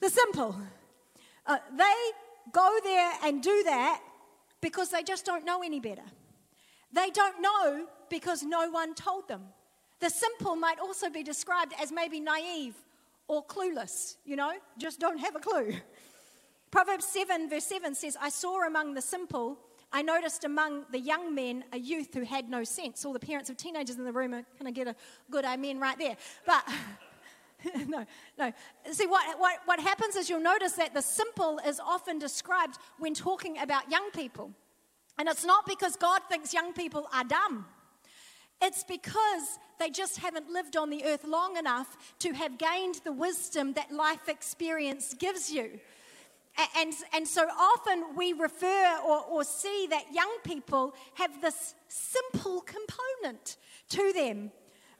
The 0.00 0.10
simple. 0.10 0.56
Uh, 1.46 1.58
they 1.76 1.94
go 2.52 2.78
there 2.82 3.12
and 3.24 3.42
do 3.42 3.62
that 3.64 4.00
because 4.60 4.90
they 4.90 5.02
just 5.02 5.24
don't 5.24 5.44
know 5.44 5.62
any 5.62 5.80
better. 5.80 6.02
They 6.92 7.10
don't 7.10 7.40
know 7.40 7.86
because 8.08 8.42
no 8.42 8.70
one 8.70 8.94
told 8.94 9.28
them. 9.28 9.42
The 10.00 10.10
simple 10.10 10.56
might 10.56 10.78
also 10.78 11.10
be 11.10 11.22
described 11.22 11.72
as 11.80 11.90
maybe 11.90 12.20
naive 12.20 12.74
or 13.28 13.44
clueless, 13.44 14.16
you 14.24 14.36
know, 14.36 14.52
just 14.78 15.00
don't 15.00 15.18
have 15.18 15.34
a 15.34 15.40
clue. 15.40 15.74
Proverbs 16.70 17.06
7, 17.06 17.48
verse 17.48 17.64
7 17.64 17.94
says, 17.94 18.16
I 18.20 18.28
saw 18.28 18.66
among 18.66 18.94
the 18.94 19.02
simple, 19.02 19.58
I 19.92 20.02
noticed 20.02 20.44
among 20.44 20.84
the 20.90 20.98
young 20.98 21.34
men 21.34 21.64
a 21.72 21.78
youth 21.78 22.12
who 22.12 22.22
had 22.22 22.50
no 22.50 22.64
sense. 22.64 23.04
All 23.04 23.12
the 23.12 23.20
parents 23.20 23.48
of 23.50 23.56
teenagers 23.56 23.96
in 23.96 24.04
the 24.04 24.12
room 24.12 24.34
are 24.34 24.44
going 24.58 24.72
to 24.72 24.72
get 24.72 24.88
a 24.88 24.96
good 25.30 25.44
amen 25.44 25.78
right 25.78 25.98
there. 25.98 26.16
But 26.44 26.68
no, 27.86 28.04
no. 28.38 28.52
See, 28.90 29.06
what, 29.06 29.38
what, 29.38 29.58
what 29.64 29.80
happens 29.80 30.16
is 30.16 30.28
you'll 30.28 30.40
notice 30.40 30.72
that 30.72 30.94
the 30.94 31.02
simple 31.02 31.58
is 31.66 31.80
often 31.80 32.18
described 32.18 32.78
when 32.98 33.14
talking 33.14 33.58
about 33.58 33.90
young 33.90 34.10
people. 34.10 34.50
And 35.18 35.28
it's 35.28 35.44
not 35.44 35.66
because 35.66 35.96
God 35.96 36.20
thinks 36.28 36.52
young 36.52 36.72
people 36.72 37.08
are 37.12 37.24
dumb. 37.24 37.66
It's 38.60 38.84
because 38.84 39.58
they 39.78 39.90
just 39.90 40.18
haven't 40.18 40.50
lived 40.50 40.76
on 40.76 40.90
the 40.90 41.04
earth 41.04 41.24
long 41.24 41.56
enough 41.56 41.96
to 42.20 42.32
have 42.32 42.58
gained 42.58 43.00
the 43.04 43.12
wisdom 43.12 43.74
that 43.74 43.92
life 43.92 44.28
experience 44.28 45.14
gives 45.14 45.50
you. 45.50 45.78
And, 46.78 46.94
and 47.12 47.28
so 47.28 47.46
often 47.46 48.16
we 48.16 48.32
refer 48.32 48.98
or, 49.06 49.20
or 49.24 49.44
see 49.44 49.86
that 49.90 50.14
young 50.14 50.38
people 50.42 50.94
have 51.14 51.42
this 51.42 51.74
simple 51.88 52.62
component 52.62 53.56
to 53.90 54.12
them. 54.14 54.50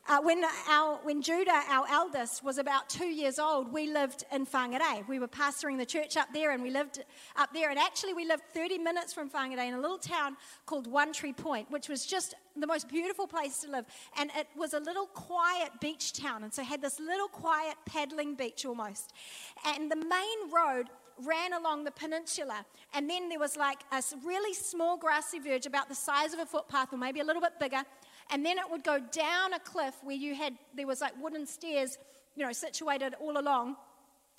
Uh, 0.08 0.20
when, 0.20 0.44
our, 0.68 1.00
when 1.02 1.20
Judah, 1.20 1.62
our 1.68 1.84
eldest, 1.88 2.44
was 2.44 2.58
about 2.58 2.88
two 2.88 3.06
years 3.06 3.40
old, 3.40 3.72
we 3.72 3.90
lived 3.90 4.24
in 4.30 4.46
Whangarei. 4.46 5.06
We 5.08 5.18
were 5.18 5.26
pastoring 5.26 5.78
the 5.78 5.86
church 5.86 6.16
up 6.16 6.28
there, 6.32 6.52
and 6.52 6.62
we 6.62 6.70
lived 6.70 7.02
up 7.34 7.52
there. 7.52 7.70
And 7.70 7.78
actually, 7.78 8.14
we 8.14 8.24
lived 8.24 8.44
30 8.54 8.78
minutes 8.78 9.12
from 9.12 9.28
Whangarei 9.28 9.66
in 9.66 9.74
a 9.74 9.80
little 9.80 9.98
town 9.98 10.36
called 10.64 10.86
One 10.86 11.12
Tree 11.12 11.32
Point, 11.32 11.72
which 11.72 11.88
was 11.88 12.06
just 12.06 12.34
the 12.54 12.68
most 12.68 12.88
beautiful 12.88 13.26
place 13.26 13.58
to 13.62 13.70
live. 13.70 13.84
And 14.16 14.30
it 14.36 14.46
was 14.54 14.74
a 14.74 14.80
little 14.80 15.06
quiet 15.06 15.72
beach 15.80 16.12
town. 16.12 16.44
And 16.44 16.54
so 16.54 16.62
had 16.62 16.80
this 16.80 17.00
little 17.00 17.28
quiet 17.28 17.74
paddling 17.84 18.36
beach 18.36 18.64
almost. 18.64 19.12
And 19.66 19.90
the 19.90 19.96
main 19.96 20.52
road 20.54 20.86
ran 21.24 21.52
along 21.52 21.84
the 21.84 21.90
peninsula. 21.90 22.64
And 22.94 23.08
then 23.08 23.28
there 23.28 23.38
was 23.38 23.56
like 23.56 23.78
a 23.92 24.02
really 24.24 24.54
small 24.54 24.96
grassy 24.96 25.38
verge 25.38 25.66
about 25.66 25.88
the 25.88 25.94
size 25.94 26.32
of 26.32 26.40
a 26.40 26.46
footpath 26.46 26.92
or 26.92 26.98
maybe 26.98 27.20
a 27.20 27.24
little 27.24 27.42
bit 27.42 27.58
bigger 27.58 27.82
and 28.30 28.44
then 28.44 28.58
it 28.58 28.64
would 28.70 28.84
go 28.84 28.98
down 29.12 29.52
a 29.52 29.58
cliff 29.60 29.94
where 30.02 30.16
you 30.16 30.34
had 30.34 30.54
there 30.74 30.86
was 30.86 31.00
like 31.00 31.12
wooden 31.20 31.46
stairs 31.46 31.98
you 32.34 32.44
know 32.44 32.52
situated 32.52 33.14
all 33.20 33.38
along 33.38 33.76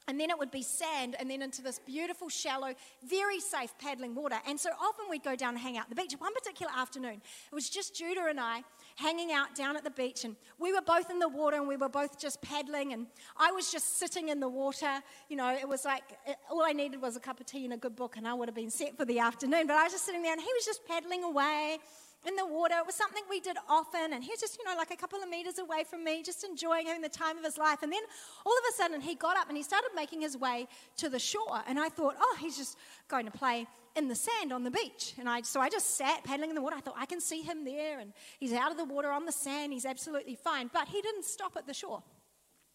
and 0.08 0.20
then 0.20 0.30
it 0.30 0.38
would 0.38 0.52
be 0.52 0.62
sand, 0.62 1.16
and 1.20 1.30
then 1.30 1.42
into 1.42 1.62
this 1.62 1.80
beautiful, 1.80 2.30
shallow, 2.30 2.74
very 3.06 3.40
safe 3.40 3.74
paddling 3.80 4.16
water. 4.16 4.38
And 4.48 4.60
so 4.60 4.70
often 4.82 5.06
we'd 5.10 5.24
go 5.24 5.36
down 5.36 5.50
and 5.50 5.60
hang 5.60 5.78
out 5.78 5.84
at 5.84 5.90
the 5.90 5.96
beach. 5.96 6.14
One 6.18 6.34
particular 6.34 6.72
afternoon, 6.76 7.22
it 7.52 7.56
was 7.56 7.70
just 7.70 7.96
Judah 7.96 8.26
and 8.30 8.40
I 8.40 8.64
hanging 8.96 9.32
out 9.32 9.56
down 9.56 9.76
at 9.76 9.84
the 9.84 9.92
beach, 9.92 10.24
and 10.24 10.36
we 10.60 10.74
were 10.74 10.82
both 10.82 11.10
in 11.10 11.20
the 11.20 11.30
water 11.30 11.58
and 11.58 11.68
we 11.68 11.78
were 11.78 11.90
both 11.90 12.20
just 12.20 12.42
paddling. 12.42 12.94
And 12.94 13.08
I 13.38 13.52
was 13.52 13.72
just 13.72 13.98
sitting 13.98 14.30
in 14.30 14.40
the 14.40 14.50
water. 14.50 15.02
You 15.30 15.38
know, 15.38 15.54
it 15.54 15.68
was 15.68 15.86
like 15.86 16.04
it, 16.26 16.38
all 16.50 16.64
I 16.64 16.72
needed 16.72 17.02
was 17.02 17.16
a 17.16 17.20
cup 17.20 17.40
of 17.40 17.46
tea 17.46 17.66
and 17.66 17.74
a 17.74 17.78
good 17.78 17.96
book, 17.96 18.18
and 18.18 18.28
I 18.28 18.34
would 18.34 18.48
have 18.48 18.56
been 18.56 18.70
set 18.70 18.98
for 18.98 19.06
the 19.06 19.20
afternoon. 19.20 19.68
But 19.68 19.76
I 19.76 19.84
was 19.84 19.94
just 19.94 20.06
sitting 20.06 20.22
there, 20.22 20.34
and 20.34 20.42
he 20.42 20.50
was 20.54 20.66
just 20.66 20.86
paddling 20.88 21.24
away 21.24 21.80
in 22.26 22.36
the 22.36 22.46
water. 22.46 22.76
It 22.78 22.86
was 22.86 22.96
something 22.96 23.24
we 23.30 23.40
did 23.40 23.58
often, 23.70 24.14
and 24.14 24.24
he 24.24 24.32
was 24.32 24.40
just, 24.40 24.58
you 24.58 24.66
know, 24.66 24.76
like 24.76 24.92
a 24.92 24.96
couple 24.96 25.22
of 25.22 25.30
meters 25.30 25.60
away 25.60 25.84
from 25.84 26.04
me, 26.04 26.24
just 26.24 26.44
enjoying 26.44 26.88
having 26.88 27.02
the 27.02 27.10
time 27.10 27.38
of 27.38 27.44
his 27.44 27.58
life. 27.58 27.84
And 27.84 27.92
then 27.92 28.02
all 28.46 28.54
of 28.54 28.64
a 28.70 28.74
sudden, 28.76 29.02
he 29.02 29.16
got 29.16 29.38
up 29.38 29.48
and 29.48 29.58
he 29.58 29.64
started 29.64 29.90
making 29.96 30.22
his 30.22 30.38
way 30.38 30.68
to 30.98 31.10
the 31.10 31.20
shore. 31.20 31.62
And 31.68 31.80
I 31.80 31.90
thought, 31.90 32.16
oh, 32.20 32.38
he's 32.40 32.58
just 32.58 32.78
going 33.08 33.26
to 33.26 33.32
play 33.32 33.68
in 33.96 34.08
the 34.08 34.16
sand 34.16 34.52
on 34.52 34.64
the 34.64 34.72
beach. 34.72 35.14
And 35.20 35.30
I, 35.30 35.42
so 35.42 35.60
I 35.60 35.70
just 35.70 35.98
sat 35.98 36.24
paddling 36.24 36.50
in 36.50 36.56
the 36.56 36.62
water. 36.62 36.76
I 36.76 36.82
thought, 36.82 36.96
I 36.98 37.06
can 37.06 37.22
see 37.22 37.42
him 37.42 37.66
there, 37.66 38.00
and 38.00 38.14
he's 38.40 38.54
out 38.54 38.72
of 38.72 38.78
the 38.78 38.86
water 38.86 39.12
on 39.12 39.26
the 39.26 39.32
sand. 39.32 39.74
He's 39.74 39.86
absolutely 39.86 40.36
fine. 40.36 40.70
But 40.74 40.88
he 40.88 41.02
didn't 41.02 41.26
stop 41.26 41.56
at 41.56 41.68
the 41.68 41.74
shore, 41.74 42.04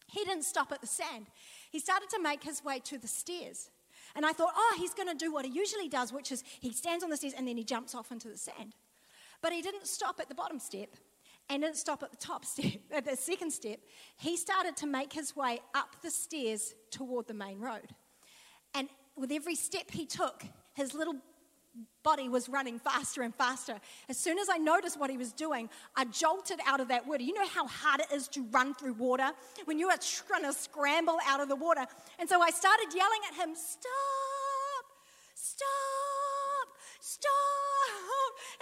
he 0.07 0.25
didn't 0.25 0.45
stop 0.45 0.73
at 0.73 0.81
the 0.81 0.87
sand. 0.87 1.27
He 1.71 1.79
started 1.79 2.11
to 2.11 2.21
make 2.21 2.43
his 2.45 2.63
way 2.63 2.81
to 2.81 2.99
the 2.99 3.09
stairs. 3.09 3.71
And 4.15 4.27
I 4.27 4.33
thought, 4.33 4.53
oh, 4.55 4.77
he's 4.79 4.93
going 4.93 5.09
to 5.09 5.15
do 5.15 5.33
what 5.33 5.47
he 5.47 5.51
usually 5.51 5.89
does, 5.89 6.13
which 6.13 6.31
is 6.33 6.45
he 6.61 6.71
stands 6.73 7.03
on 7.03 7.09
the 7.09 7.17
stairs 7.17 7.33
and 7.37 7.49
then 7.49 7.57
he 7.57 7.65
jumps 7.65 7.95
off 7.95 8.13
into 8.13 8.29
the 8.29 8.37
sand. 8.37 8.75
But 9.43 9.53
he 9.53 9.61
didn't 9.61 9.87
stop 9.87 10.21
at 10.21 10.29
the 10.29 10.35
bottom 10.35 10.59
step 10.59 10.89
and 11.51 11.63
didn't 11.63 11.77
stop 11.77 12.03
at 12.03 12.11
the 12.11 12.17
top 12.17 12.45
step, 12.53 12.81
at 12.91 13.05
the 13.05 13.17
second 13.17 13.51
step. 13.51 13.81
He 14.17 14.37
started 14.37 14.77
to 14.79 14.87
make 14.87 15.13
his 15.13 15.37
way 15.37 15.61
up 15.75 15.97
the 16.03 16.11
stairs 16.11 16.75
toward 16.91 17.27
the 17.27 17.35
main 17.35 17.59
road. 17.59 17.95
And 18.75 18.89
with 19.17 19.33
every 19.33 19.57
step 19.57 19.91
he 19.91 20.07
took, 20.07 20.45
his 20.75 20.95
little 20.95 21.17
body 22.03 22.29
was 22.29 22.49
running 22.49 22.79
faster 22.79 23.23
and 23.23 23.35
faster. 23.35 23.77
As 24.09 24.17
soon 24.17 24.39
as 24.39 24.49
I 24.51 24.59
noticed 24.59 24.99
what 24.99 25.11
he 25.11 25.17
was 25.17 25.33
doing, 25.33 25.69
I 25.97 26.05
jolted 26.07 26.59
out 26.67 26.81
of 26.81 26.89
that 26.89 27.07
water. 27.07 27.23
You 27.23 27.35
know 27.35 27.47
how 27.47 27.67
hard 27.67 28.01
it 28.01 28.15
is 28.15 28.29
to 28.29 28.43
run 28.51 28.75
through 28.75 28.95
water 28.95 29.31
when 29.65 29.79
you 29.79 29.89
are 29.89 29.97
trying 29.99 30.43
to 30.43 30.53
scramble 30.53 31.19
out 31.27 31.41
of 31.41 31.49
the 31.49 31.57
water. 31.57 31.87
And 32.19 32.29
so 32.29 32.41
I 32.41 32.51
started 32.51 32.89
yelling 32.95 33.21
at 33.31 33.37
him, 33.37 33.55
Stop! 33.55 34.85
Stop! 35.35 36.69
Stop! 37.01 37.62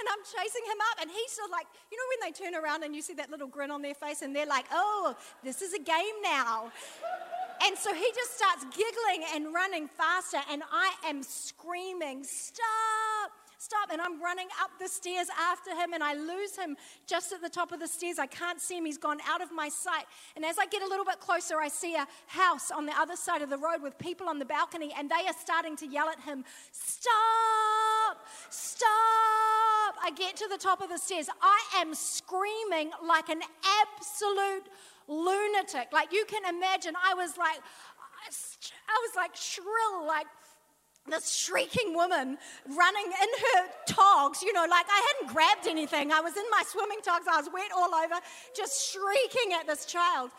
And 0.01 0.09
I'm 0.11 0.25
chasing 0.25 0.65
him 0.65 0.79
up, 0.91 1.01
and 1.03 1.11
he's 1.11 1.39
like, 1.51 1.67
you 1.93 1.99
know, 1.99 2.05
when 2.11 2.21
they 2.25 2.33
turn 2.33 2.55
around 2.55 2.83
and 2.83 2.95
you 2.97 3.03
see 3.03 3.15
that 3.15 3.31
little 3.31 3.49
grin 3.49 3.71
on 3.71 3.83
their 3.83 3.95
face, 3.95 4.23
and 4.23 4.35
they're 4.35 4.47
like, 4.47 4.67
oh, 4.73 5.15
this 5.45 5.63
is 5.63 5.75
a 5.75 5.79
game 5.79 6.17
now. 6.23 6.73
And 7.63 7.77
so 7.77 7.93
he 7.93 8.11
just 8.15 8.39
starts 8.39 8.65
giggling 8.65 9.27
and 9.35 9.53
running 9.53 9.89
faster, 9.89 10.39
and 10.51 10.63
I 10.73 10.95
am 11.07 11.23
screaming, 11.23 12.25
stop, 12.25 13.31
stop. 13.61 13.91
And 13.93 14.01
I'm 14.01 14.21
running 14.23 14.49
up 14.61 14.71
the 14.81 14.89
stairs 14.89 15.29
after 15.39 15.71
him, 15.71 15.93
and 15.93 16.03
I 16.03 16.15
lose 16.15 16.57
him 16.57 16.77
just 17.07 17.33
at 17.33 17.43
the 17.43 17.49
top 17.49 17.73
of 17.73 17.79
the 17.79 17.87
stairs. 17.87 18.19
I 18.19 18.27
can't 18.27 18.61
see 18.61 18.79
him, 18.79 18.87
he's 18.87 18.99
gone 18.99 19.19
out 19.29 19.43
of 19.43 19.53
my 19.53 19.69
sight. 19.69 20.07
And 20.35 20.45
as 20.45 20.59
I 20.59 20.67
get 20.67 20.83
a 20.83 20.89
little 20.89 21.05
bit 21.05 21.21
closer, 21.21 21.61
I 21.61 21.69
see 21.69 21.95
a 21.95 22.07
house 22.27 22.71
on 22.71 22.87
the 22.87 22.99
other 22.99 23.17
side 23.17 23.43
of 23.43 23.51
the 23.51 23.59
road 23.59 23.83
with 23.83 23.99
people 23.99 24.29
on 24.29 24.39
the 24.39 24.45
balcony, 24.45 24.93
and 24.97 25.11
they 25.11 25.27
are 25.27 25.35
starting 25.39 25.77
to 25.77 25.87
yell 25.87 26.09
at 26.09 26.21
him, 26.21 26.45
Stop, 26.73 28.27
stop. 28.49 28.89
I 30.03 30.11
get 30.17 30.37
to 30.37 30.49
the 30.49 30.59
top 30.59 30.81
of 30.81 30.89
the 30.89 30.99
stairs. 30.99 31.29
I 31.43 31.61
am 31.77 31.95
screaming 31.95 32.91
like 33.07 33.29
an 33.29 33.43
absolute 33.83 34.65
lunatic. 35.07 35.89
Like 35.93 36.13
you 36.13 36.25
can 36.27 36.43
imagine, 36.55 36.95
I 36.97 37.15
was 37.15 37.37
like, 37.37 37.61
I 38.89 38.99
was 39.07 39.17
like 39.17 39.35
shrill, 39.35 40.07
like 40.07 40.27
this 41.07 41.35
shrieking 41.35 41.95
woman 41.95 42.37
running 42.67 43.07
in 43.07 43.29
her 43.43 43.69
togs, 43.87 44.43
you 44.43 44.53
know, 44.53 44.67
like 44.69 44.87
I 44.89 45.13
hadn't 45.13 45.35
grabbed 45.35 45.67
anything. 45.67 46.13
I 46.13 46.21
was 46.21 46.37
in 46.37 46.45
my 46.51 46.63
swimming 46.67 47.01
togs, 47.03 47.27
I 47.31 47.39
was 47.39 47.49
wet 47.53 47.71
all 47.75 47.95
over, 47.95 48.15
just 48.55 48.93
shrieking 48.93 49.53
at 49.59 49.67
this 49.67 49.87
child. 49.87 50.31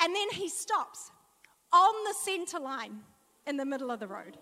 And 0.00 0.14
then 0.14 0.28
he 0.30 0.48
stops 0.48 1.10
on 1.72 1.94
the 2.04 2.14
center 2.14 2.58
line 2.58 3.00
in 3.46 3.56
the 3.56 3.64
middle 3.64 3.90
of 3.90 4.00
the 4.00 4.06
road. 4.06 4.38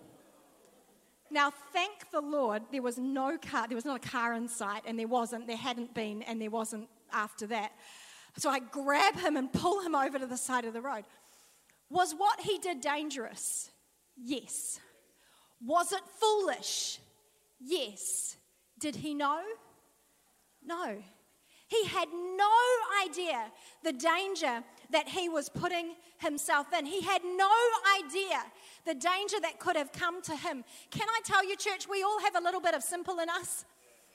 Now, 1.31 1.51
thank 1.73 2.11
the 2.11 2.21
Lord, 2.21 2.63
there 2.71 2.83
was 2.83 2.97
no 2.97 3.37
car, 3.37 3.67
there 3.67 3.75
was 3.75 3.85
not 3.85 4.05
a 4.05 4.09
car 4.09 4.33
in 4.33 4.47
sight, 4.47 4.83
and 4.85 4.97
there 4.97 5.07
wasn't, 5.07 5.47
there 5.47 5.57
hadn't 5.57 5.93
been, 5.93 6.21
and 6.23 6.39
there 6.39 6.51
wasn't 6.51 6.87
after 7.11 7.47
that. 7.47 7.71
So 8.37 8.49
I 8.49 8.59
grab 8.59 9.15
him 9.17 9.35
and 9.35 9.51
pull 9.51 9.81
him 9.81 9.95
over 9.95 10.19
to 10.19 10.27
the 10.27 10.37
side 10.37 10.65
of 10.65 10.73
the 10.73 10.81
road. 10.81 11.05
Was 11.89 12.13
what 12.13 12.41
he 12.41 12.59
did 12.59 12.81
dangerous? 12.81 13.71
Yes. 14.15 14.79
Was 15.65 15.91
it 15.91 16.01
foolish? 16.19 16.99
Yes. 17.59 18.37
Did 18.79 18.95
he 18.95 19.13
know? 19.13 19.41
No. 20.63 20.97
He 21.67 21.85
had 21.85 22.07
no 22.13 22.51
idea 23.03 23.51
the 23.83 23.93
danger 23.93 24.63
that 24.91 25.07
he 25.07 25.29
was 25.29 25.49
putting 25.49 25.95
himself 26.19 26.67
in. 26.77 26.85
He 26.85 27.01
had 27.01 27.23
no 27.23 27.49
idea 27.99 28.43
the 28.85 28.93
danger 28.93 29.39
that 29.41 29.59
could 29.59 29.75
have 29.75 29.91
come 29.91 30.21
to 30.23 30.35
him. 30.35 30.63
Can 30.91 31.07
I 31.09 31.21
tell 31.23 31.47
you, 31.47 31.55
church, 31.55 31.87
we 31.89 32.03
all 32.03 32.19
have 32.21 32.35
a 32.35 32.41
little 32.41 32.61
bit 32.61 32.75
of 32.75 32.83
simple 32.83 33.19
in 33.19 33.29
us. 33.29 33.65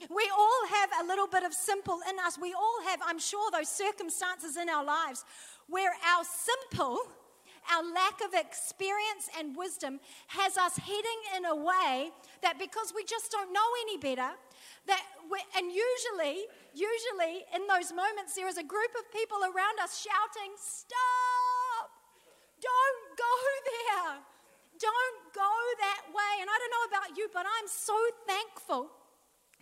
We 0.08 0.30
all 0.34 0.66
have 0.68 0.90
a 1.02 1.06
little 1.06 1.26
bit 1.26 1.42
of 1.42 1.52
simple 1.52 1.98
in 2.08 2.18
us. 2.24 2.38
We 2.40 2.54
all 2.54 2.82
have, 2.86 3.00
I'm 3.04 3.18
sure, 3.18 3.50
those 3.50 3.68
circumstances 3.68 4.56
in 4.56 4.68
our 4.68 4.84
lives 4.84 5.24
where 5.68 5.90
our 5.90 6.24
simple, 6.24 6.98
our 7.68 7.84
lack 7.84 8.20
of 8.24 8.32
experience 8.34 9.28
and 9.38 9.56
wisdom 9.56 10.00
has 10.28 10.56
us 10.56 10.76
heading 10.76 11.20
in 11.36 11.44
a 11.44 11.54
way 11.54 12.10
that 12.42 12.58
because 12.58 12.92
we 12.94 13.04
just 13.04 13.30
don't 13.30 13.52
know 13.52 13.68
any 13.82 13.98
better, 13.98 14.32
that 14.86 15.02
and 15.56 15.66
usually, 15.70 16.46
usually 16.74 17.44
in 17.54 17.66
those 17.68 17.92
moments, 17.92 18.34
there 18.34 18.48
is 18.48 18.58
a 18.58 18.64
group 18.64 18.90
of 18.98 19.10
people 19.12 19.38
around 19.44 19.78
us 19.82 20.00
shouting, 20.00 20.52
Stop! 20.56 21.90
Don't 22.60 23.02
go 23.16 23.34
there! 23.66 24.20
Don't 24.80 25.20
go 25.36 25.52
that 25.84 26.08
way. 26.08 26.40
And 26.40 26.48
I 26.48 26.56
don't 26.56 26.72
know 26.72 26.86
about 26.96 27.16
you, 27.16 27.28
but 27.32 27.44
I'm 27.44 27.68
so 27.68 27.94
thankful 28.26 28.88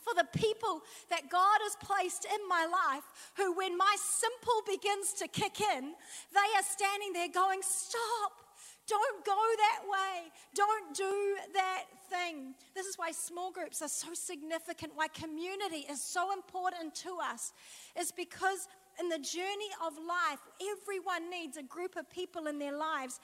for 0.03 0.15
the 0.15 0.27
people 0.39 0.83
that 1.11 1.31
God 1.31 1.59
has 1.63 1.77
placed 1.77 2.25
in 2.25 2.49
my 2.49 2.67
life 2.67 3.05
who, 3.37 3.57
when 3.57 3.77
my 3.77 3.97
simple 3.99 4.63
begins 4.67 5.13
to 5.15 5.29
kick 5.29 5.61
in, 5.61 5.95
they 6.33 6.51
are 6.57 6.65
standing 6.65 7.13
there 7.13 7.29
going, 7.29 7.61
Stop. 7.63 8.33
Don't 8.89 9.25
go 9.25 9.37
that 9.37 9.81
way. 9.87 10.33
Don't 10.55 10.97
do 10.97 11.37
that 11.53 11.85
thing. 12.09 12.55
This 12.75 12.87
is 12.87 12.97
why 12.97 13.11
small 13.11 13.51
groups 13.51 13.83
are 13.83 13.89
so 13.89 14.15
significant, 14.15 14.93
why 14.95 15.09
community 15.09 15.85
is 15.91 16.03
so 16.03 16.33
important 16.33 16.95
to 16.97 17.19
us, 17.23 17.53
is 18.01 18.13
because 18.13 18.67
in 18.99 19.11
the 19.11 19.19
journey 19.19 19.71
of 19.85 19.93
life, 19.97 20.41
everyone 20.73 21.31
needs 21.31 21.57
a 21.57 21.63
group 21.63 21.97
of 21.97 22.09
people 22.11 22.47
in 22.47 22.59
their 22.59 22.77
lives 22.77 23.21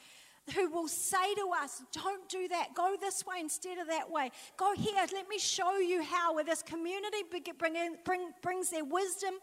who 0.53 0.71
will 0.71 0.89
say 0.89 1.35
to 1.37 1.51
us, 1.63 1.83
Don't 1.93 2.29
do 2.29 2.49
that. 2.49 2.75
Go 2.75 2.97
this 3.01 3.25
way 3.27 3.37
instead 3.41 3.79
of 3.79 3.89
that 3.89 4.11
way. 4.11 4.31
Go 4.57 4.75
here. 4.75 5.05
Let 5.13 5.29
me 5.29 5.39
show 5.39 5.79
you 5.79 6.03
how, 6.03 6.35
where 6.35 6.45
this 6.45 6.63
community 6.63 7.19
bring 7.59 7.77
in, 7.77 7.97
bring, 8.05 8.33
brings 8.43 8.71
their 8.71 8.85
wisdom 8.85 9.35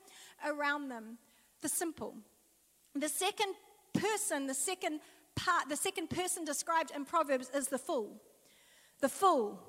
around 0.45 0.89
them. 0.89 1.17
The 1.61 1.69
simple. 1.69 2.15
The 2.95 3.09
second 3.09 3.55
person, 3.93 4.47
the 4.47 4.53
second 4.53 4.99
part, 5.35 5.69
the 5.69 5.77
second 5.77 6.09
person 6.09 6.45
described 6.45 6.91
in 6.95 7.05
Proverbs 7.05 7.49
is 7.53 7.67
the 7.67 7.77
fool. 7.77 8.21
The 8.99 9.09
fool. 9.09 9.59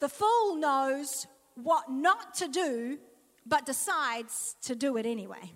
The 0.00 0.08
fool 0.08 0.56
knows 0.56 1.26
what 1.54 1.90
not 1.90 2.34
to 2.34 2.48
do, 2.48 2.98
but 3.46 3.66
decides 3.66 4.56
to 4.62 4.74
do 4.74 4.96
it 4.96 5.06
anyway. 5.06 5.52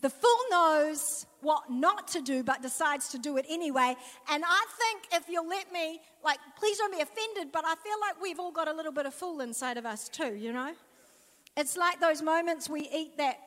The 0.00 0.10
fool 0.10 0.38
knows 0.50 1.26
what 1.40 1.70
not 1.70 2.06
to 2.08 2.20
do, 2.20 2.44
but 2.44 2.62
decides 2.62 3.08
to 3.08 3.18
do 3.18 3.36
it 3.36 3.46
anyway. 3.48 3.96
And 4.30 4.44
I 4.46 4.64
think 4.78 5.08
if 5.12 5.28
you'll 5.28 5.48
let 5.48 5.72
me, 5.72 6.00
like, 6.24 6.38
please 6.56 6.78
don't 6.78 6.92
be 6.92 7.00
offended, 7.00 7.50
but 7.52 7.64
I 7.64 7.74
feel 7.76 7.96
like 8.00 8.20
we've 8.20 8.38
all 8.38 8.52
got 8.52 8.68
a 8.68 8.72
little 8.72 8.92
bit 8.92 9.06
of 9.06 9.14
fool 9.14 9.40
inside 9.40 9.76
of 9.76 9.84
us 9.84 10.08
too, 10.08 10.36
you 10.36 10.52
know? 10.52 10.72
It's 11.56 11.76
like 11.76 12.00
those 12.00 12.22
moments 12.22 12.70
we 12.70 12.88
eat 12.94 13.18
that 13.18 13.40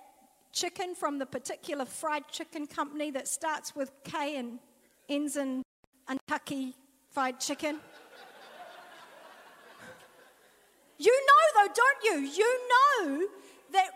chicken 0.51 0.93
from 0.93 1.19
the 1.19 1.25
particular 1.25 1.85
fried 1.85 2.27
chicken 2.29 2.67
company 2.67 3.11
that 3.11 3.29
starts 3.29 3.73
with 3.73 3.91
K 4.03 4.35
and 4.35 4.59
ends 5.07 5.37
in 5.37 5.63
Kentucky 6.05 6.75
fried 7.11 7.39
chicken. 7.39 7.79
you 10.97 11.21
know, 11.27 11.61
though, 11.61 11.73
don't 11.73 12.03
you? 12.03 12.29
You 12.29 12.59
know 12.69 13.27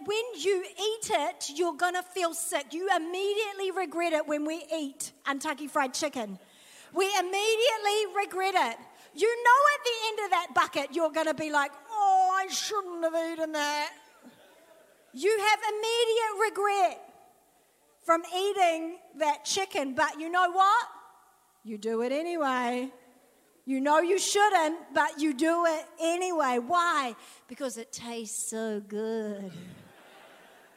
when 0.06 0.24
you 0.38 0.64
eat 0.64 1.10
it, 1.10 1.52
you're 1.56 1.74
gonna 1.74 2.04
feel 2.04 2.34
sick. 2.34 2.74
You 2.74 2.90
immediately 2.96 3.72
regret 3.72 4.14
it 4.14 4.28
when 4.28 4.46
we 4.46 4.66
eat 4.74 5.12
Kentucky 5.26 5.68
Fried 5.68 5.94
Chicken. 5.94 6.40
We 6.94 7.06
immediately 7.20 8.16
regret 8.16 8.56
it. 8.56 8.78
You 9.16 9.44
know, 9.44 9.60
at 9.74 9.84
the 9.84 10.08
end 10.08 10.20
of 10.26 10.32
that 10.32 10.48
bucket, 10.54 10.96
you're 10.96 11.12
gonna 11.12 11.34
be 11.34 11.52
like, 11.52 11.72
oh, 11.90 12.38
I 12.38 12.48
shouldn't 12.48 13.04
have 13.04 13.32
eaten 13.32 13.52
that. 13.54 13.92
You 15.14 15.38
have 15.40 15.60
immediate 15.74 16.50
regret 16.50 17.14
from 18.04 18.22
eating 18.36 18.98
that 19.18 19.46
chicken, 19.46 19.96
but 19.96 20.20
you 20.20 20.30
know 20.30 20.52
what? 20.52 20.88
You 21.64 21.78
do 21.78 22.02
it 22.02 22.12
anyway. 22.12 22.92
You 23.66 23.82
know 23.82 24.00
you 24.00 24.20
shouldn't, 24.20 24.78
but 24.94 25.20
you 25.20 25.34
do 25.34 25.66
it 25.66 25.86
anyway. 26.00 26.60
Why? 26.60 27.16
Because 27.48 27.78
it 27.78 27.92
tastes 27.92 28.50
so 28.50 28.80
good. 28.80 29.52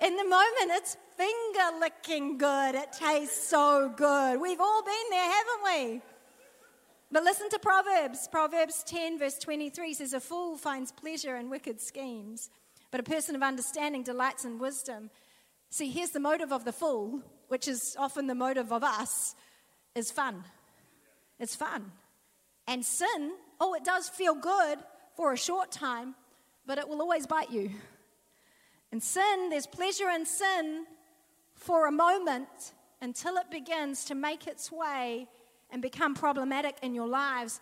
In 0.01 0.17
the 0.17 0.25
moment, 0.25 0.71
it's 0.71 0.97
finger 1.17 1.79
licking 1.81 2.39
good. 2.39 2.75
It 2.77 2.93
tastes 2.93 3.49
so 3.49 3.93
good. 3.97 4.41
We've 4.41 4.61
all 4.61 4.83
been 4.85 4.95
there, 5.11 5.31
haven't 5.31 5.65
we? 5.65 6.01
But 7.11 7.25
listen 7.25 7.49
to 7.51 7.59
Proverbs. 7.59 8.29
Proverbs 8.31 8.85
10, 8.85 9.19
verse 9.19 9.39
23 9.39 9.95
says, 9.95 10.13
A 10.13 10.21
fool 10.21 10.57
finds 10.57 10.93
pleasure 10.93 11.37
in 11.37 11.51
wicked 11.51 11.81
schemes, 11.81 12.51
but 12.91 13.01
a 13.01 13.03
person 13.03 13.35
of 13.35 13.43
understanding 13.43 14.05
delights 14.05 14.45
in 14.45 14.59
wisdom. 14.59 15.11
See, 15.71 15.91
here's 15.91 16.11
the 16.11 16.21
motive 16.21 16.53
of 16.53 16.65
the 16.65 16.73
fool, 16.73 17.21
which 17.49 17.67
is 17.67 17.97
often 17.99 18.29
the 18.29 18.35
motive 18.35 18.73
of 18.73 18.85
us, 18.85 19.35
is 19.97 20.13
fun. 20.13 20.45
It's 21.41 21.57
fun. 21.57 21.91
And 22.69 22.85
sin, 22.85 23.33
oh, 23.61 23.75
it 23.75 23.85
does 23.85 24.09
feel 24.09 24.35
good 24.35 24.79
for 25.17 25.33
a 25.33 25.37
short 25.37 25.73
time, 25.73 26.15
but 26.67 26.79
it 26.79 26.89
will 26.89 27.01
always 27.01 27.27
bite 27.27 27.51
you. 27.51 27.71
And 28.91 29.03
sin, 29.03 29.51
there's 29.51 29.67
pleasure 29.67 30.09
in 30.09 30.25
sin 30.25 30.87
for 31.55 31.87
a 31.87 31.93
moment 31.93 32.73
until 33.01 33.37
it 33.37 33.51
begins 33.51 34.05
to 34.07 34.15
make 34.15 34.47
its 34.47 34.73
way 34.73 35.29
and 35.71 35.83
become 35.83 36.15
problematic 36.15 36.77
in 36.83 36.95
your 36.95 37.07
lives. 37.07 37.61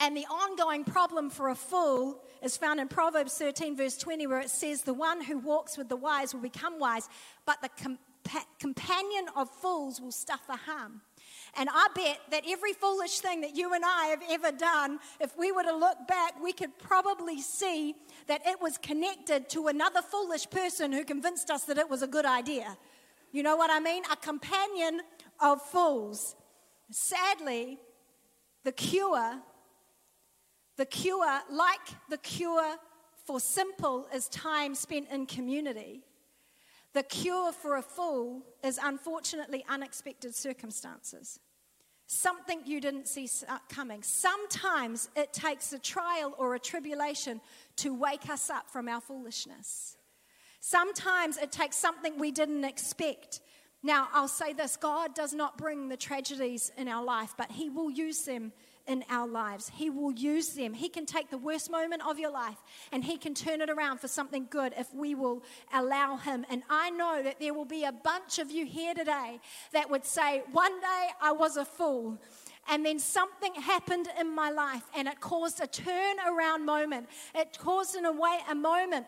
And 0.00 0.16
the 0.16 0.24
ongoing 0.24 0.84
problem 0.84 1.30
for 1.30 1.50
a 1.50 1.54
fool 1.54 2.22
is 2.42 2.56
found 2.56 2.80
in 2.80 2.88
Proverbs 2.88 3.36
13, 3.36 3.76
verse 3.76 3.96
20, 3.98 4.26
where 4.26 4.40
it 4.40 4.50
says, 4.50 4.82
The 4.82 4.94
one 4.94 5.22
who 5.22 5.38
walks 5.38 5.76
with 5.76 5.88
the 5.88 5.96
wise 5.96 6.34
will 6.34 6.40
become 6.40 6.80
wise, 6.80 7.08
but 7.44 7.60
the 7.60 7.68
compa- 7.68 8.46
companion 8.58 9.26
of 9.36 9.50
fools 9.50 10.00
will 10.00 10.10
suffer 10.10 10.54
harm. 10.54 11.02
And 11.56 11.68
I 11.72 11.88
bet 11.94 12.20
that 12.30 12.44
every 12.48 12.72
foolish 12.72 13.18
thing 13.18 13.40
that 13.40 13.56
you 13.56 13.74
and 13.74 13.84
I 13.84 14.06
have 14.06 14.22
ever 14.30 14.52
done, 14.52 14.98
if 15.20 15.36
we 15.36 15.52
were 15.52 15.62
to 15.62 15.74
look 15.74 16.06
back, 16.06 16.40
we 16.42 16.52
could 16.52 16.78
probably 16.78 17.40
see 17.40 17.94
that 18.26 18.46
it 18.46 18.60
was 18.60 18.78
connected 18.78 19.48
to 19.50 19.68
another 19.68 20.02
foolish 20.02 20.48
person 20.48 20.92
who 20.92 21.04
convinced 21.04 21.50
us 21.50 21.64
that 21.64 21.78
it 21.78 21.90
was 21.90 22.02
a 22.02 22.06
good 22.06 22.24
idea. 22.24 22.76
You 23.32 23.42
know 23.42 23.56
what 23.56 23.70
I 23.70 23.80
mean? 23.80 24.02
A 24.10 24.16
companion 24.16 25.00
of 25.40 25.62
fools. 25.62 26.36
Sadly, 26.90 27.78
the 28.64 28.72
cure, 28.72 29.40
the 30.76 30.86
cure, 30.86 31.40
like 31.50 31.88
the 32.08 32.18
cure 32.18 32.76
for 33.24 33.40
simple, 33.40 34.06
is 34.14 34.28
time 34.28 34.74
spent 34.74 35.08
in 35.10 35.26
community. 35.26 36.02
The 36.92 37.02
cure 37.04 37.52
for 37.52 37.76
a 37.76 37.82
fool 37.82 38.42
is 38.64 38.78
unfortunately 38.82 39.64
unexpected 39.68 40.34
circumstances. 40.34 41.38
Something 42.06 42.62
you 42.64 42.80
didn't 42.80 43.06
see 43.06 43.28
uh, 43.48 43.58
coming. 43.68 44.02
Sometimes 44.02 45.08
it 45.14 45.32
takes 45.32 45.72
a 45.72 45.78
trial 45.78 46.34
or 46.36 46.56
a 46.56 46.58
tribulation 46.58 47.40
to 47.76 47.94
wake 47.94 48.28
us 48.28 48.50
up 48.50 48.68
from 48.68 48.88
our 48.88 49.00
foolishness. 49.00 49.96
Sometimes 50.58 51.36
it 51.36 51.52
takes 51.52 51.76
something 51.76 52.18
we 52.18 52.32
didn't 52.32 52.64
expect. 52.64 53.40
Now, 53.82 54.08
I'll 54.12 54.26
say 54.26 54.52
this 54.52 54.76
God 54.76 55.14
does 55.14 55.32
not 55.32 55.56
bring 55.56 55.88
the 55.88 55.96
tragedies 55.96 56.72
in 56.76 56.88
our 56.88 57.04
life, 57.04 57.34
but 57.38 57.52
He 57.52 57.70
will 57.70 57.90
use 57.90 58.22
them 58.22 58.52
in 58.90 59.04
our 59.08 59.28
lives. 59.28 59.70
He 59.72 59.88
will 59.88 60.10
use 60.10 60.48
them. 60.50 60.74
He 60.74 60.88
can 60.88 61.06
take 61.06 61.30
the 61.30 61.38
worst 61.38 61.70
moment 61.70 62.04
of 62.04 62.18
your 62.18 62.32
life 62.32 62.56
and 62.90 63.04
He 63.04 63.16
can 63.16 63.34
turn 63.34 63.60
it 63.60 63.70
around 63.70 64.00
for 64.00 64.08
something 64.08 64.48
good 64.50 64.74
if 64.76 64.92
we 64.92 65.14
will 65.14 65.44
allow 65.72 66.16
Him. 66.16 66.44
And 66.50 66.64
I 66.68 66.90
know 66.90 67.22
that 67.22 67.38
there 67.38 67.54
will 67.54 67.64
be 67.64 67.84
a 67.84 67.92
bunch 67.92 68.40
of 68.40 68.50
you 68.50 68.66
here 68.66 68.92
today 68.92 69.40
that 69.72 69.88
would 69.88 70.04
say, 70.04 70.42
One 70.50 70.80
day 70.80 71.06
I 71.22 71.30
was 71.30 71.56
a 71.56 71.64
fool. 71.64 72.18
And 72.68 72.84
then 72.84 72.98
something 72.98 73.54
happened 73.54 74.08
in 74.18 74.32
my 74.34 74.50
life 74.50 74.82
and 74.94 75.08
it 75.08 75.20
caused 75.20 75.60
a 75.60 75.66
turn 75.66 76.16
around 76.28 76.66
moment. 76.66 77.08
It 77.34 77.56
caused, 77.58 77.96
in 77.96 78.04
a 78.04 78.12
way, 78.12 78.38
a 78.50 78.54
moment 78.54 79.06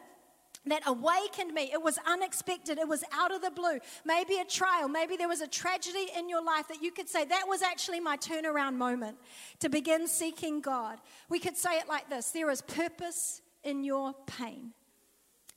that 0.67 0.83
awakened 0.87 1.53
me. 1.53 1.71
It 1.73 1.83
was 1.83 1.99
unexpected. 2.07 2.79
It 2.79 2.87
was 2.87 3.03
out 3.13 3.35
of 3.35 3.43
the 3.43 3.51
blue. 3.51 3.79
Maybe 4.05 4.39
a 4.39 4.45
trial. 4.45 4.89
Maybe 4.89 5.17
there 5.17 5.29
was 5.29 5.41
a 5.41 5.49
tragedy 5.49 6.07
in 6.17 6.29
your 6.29 6.43
life 6.43 6.69
that 6.69 6.83
you 6.83 6.93
could 6.93 7.09
say, 7.09 7.25
that 7.25 7.49
was 7.49 7.63
actually 7.63 8.01
my 8.01 8.17
turnaround 8.17 8.77
moment 8.77 9.17
to 9.61 9.69
begin 9.69 10.07
seeking 10.07 10.61
God. 10.61 10.99
We 11.29 11.41
could 11.41 11.57
say 11.57 11.79
it 11.79 11.89
like 11.89 12.09
this 12.09 12.31
there 12.31 12.51
is 12.51 12.63
purpose 12.63 13.43
in 13.65 13.83
your 13.83 14.15
pain. 14.27 14.73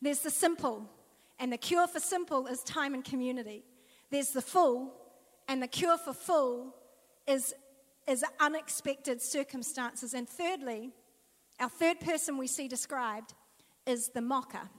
There's 0.01 0.19
the 0.19 0.31
simple, 0.31 0.89
and 1.39 1.51
the 1.51 1.57
cure 1.57 1.87
for 1.87 1.99
simple 1.99 2.47
is 2.47 2.61
time 2.63 2.93
and 2.93 3.03
community. 3.03 3.63
There's 4.11 4.31
the 4.31 4.41
full, 4.41 4.93
and 5.47 5.61
the 5.61 5.67
cure 5.67 5.97
for 5.97 6.13
full 6.13 6.75
is, 7.27 7.53
is 8.07 8.23
unexpected 8.39 9.21
circumstances. 9.21 10.13
And 10.13 10.27
thirdly, 10.27 10.91
our 11.59 11.69
third 11.69 11.99
person 11.99 12.37
we 12.37 12.47
see 12.47 12.67
described 12.67 13.33
is 13.85 14.09
the 14.13 14.21
mocker 14.21 14.69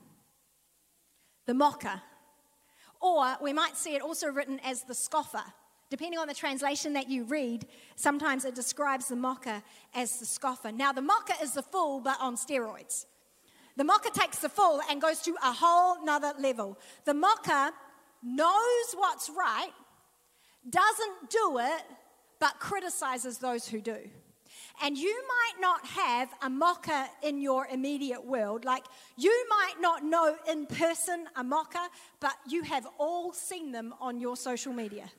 the 1.46 1.54
mocker. 1.54 2.02
Or 3.00 3.36
we 3.40 3.52
might 3.52 3.76
see 3.76 3.94
it 3.94 4.02
also 4.02 4.28
written 4.28 4.60
as 4.64 4.82
the 4.82 4.94
scoffer. 4.94 5.42
Depending 5.88 6.18
on 6.18 6.26
the 6.26 6.34
translation 6.34 6.94
that 6.94 7.08
you 7.08 7.24
read, 7.24 7.66
sometimes 7.94 8.44
it 8.44 8.54
describes 8.54 9.08
the 9.08 9.16
mocker 9.16 9.62
as 9.94 10.18
the 10.18 10.26
scoffer. 10.26 10.72
Now, 10.72 10.92
the 10.92 11.02
mocker 11.02 11.34
is 11.40 11.52
the 11.52 11.62
fool, 11.62 12.00
but 12.00 12.16
on 12.20 12.34
steroids. 12.36 13.06
The 13.76 13.84
mocker 13.84 14.10
takes 14.10 14.38
the 14.38 14.48
fool 14.48 14.80
and 14.90 15.00
goes 15.00 15.20
to 15.22 15.36
a 15.44 15.52
whole 15.52 16.04
nother 16.04 16.32
level. 16.38 16.78
The 17.04 17.14
mocker 17.14 17.70
knows 18.22 18.94
what's 18.96 19.30
right, 19.30 19.70
doesn't 20.68 21.30
do 21.30 21.58
it, 21.58 21.82
but 22.40 22.58
criticizes 22.58 23.38
those 23.38 23.68
who 23.68 23.80
do. 23.80 24.10
And 24.82 24.96
you 24.98 25.22
might 25.28 25.60
not 25.60 25.86
have 25.86 26.28
a 26.42 26.50
mocker 26.50 27.06
in 27.22 27.40
your 27.40 27.66
immediate 27.66 28.24
world. 28.24 28.64
Like 28.64 28.84
you 29.16 29.46
might 29.48 29.80
not 29.80 30.04
know 30.04 30.36
in 30.50 30.66
person 30.66 31.26
a 31.36 31.42
mocker, 31.42 31.86
but 32.20 32.34
you 32.48 32.62
have 32.62 32.86
all 32.98 33.32
seen 33.32 33.72
them 33.72 33.94
on 34.00 34.20
your 34.20 34.36
social 34.36 34.72
media. 34.72 35.10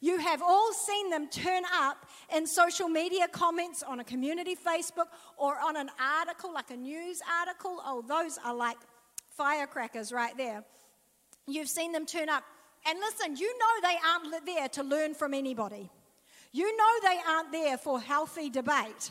You 0.00 0.18
have 0.18 0.42
all 0.42 0.72
seen 0.72 1.10
them 1.10 1.28
turn 1.28 1.62
up 1.72 2.06
in 2.34 2.46
social 2.46 2.88
media 2.88 3.26
comments 3.26 3.82
on 3.82 4.00
a 4.00 4.04
community 4.04 4.54
Facebook 4.54 5.06
or 5.38 5.58
on 5.58 5.76
an 5.76 5.88
article, 5.98 6.52
like 6.52 6.70
a 6.70 6.76
news 6.76 7.22
article. 7.40 7.80
Oh, 7.84 8.04
those 8.06 8.38
are 8.44 8.54
like 8.54 8.76
firecrackers 9.36 10.12
right 10.12 10.36
there. 10.36 10.62
You've 11.46 11.68
seen 11.68 11.92
them 11.92 12.06
turn 12.06 12.28
up. 12.28 12.44
And 12.86 12.98
listen, 13.00 13.36
you 13.36 13.58
know 13.58 13.88
they 13.88 13.96
aren't 14.06 14.46
there 14.46 14.68
to 14.68 14.82
learn 14.82 15.14
from 15.14 15.32
anybody. 15.32 15.90
You 16.54 16.76
know 16.76 16.92
they 17.02 17.18
aren't 17.28 17.50
there 17.50 17.76
for 17.76 18.00
healthy 18.00 18.48
debate. 18.48 19.10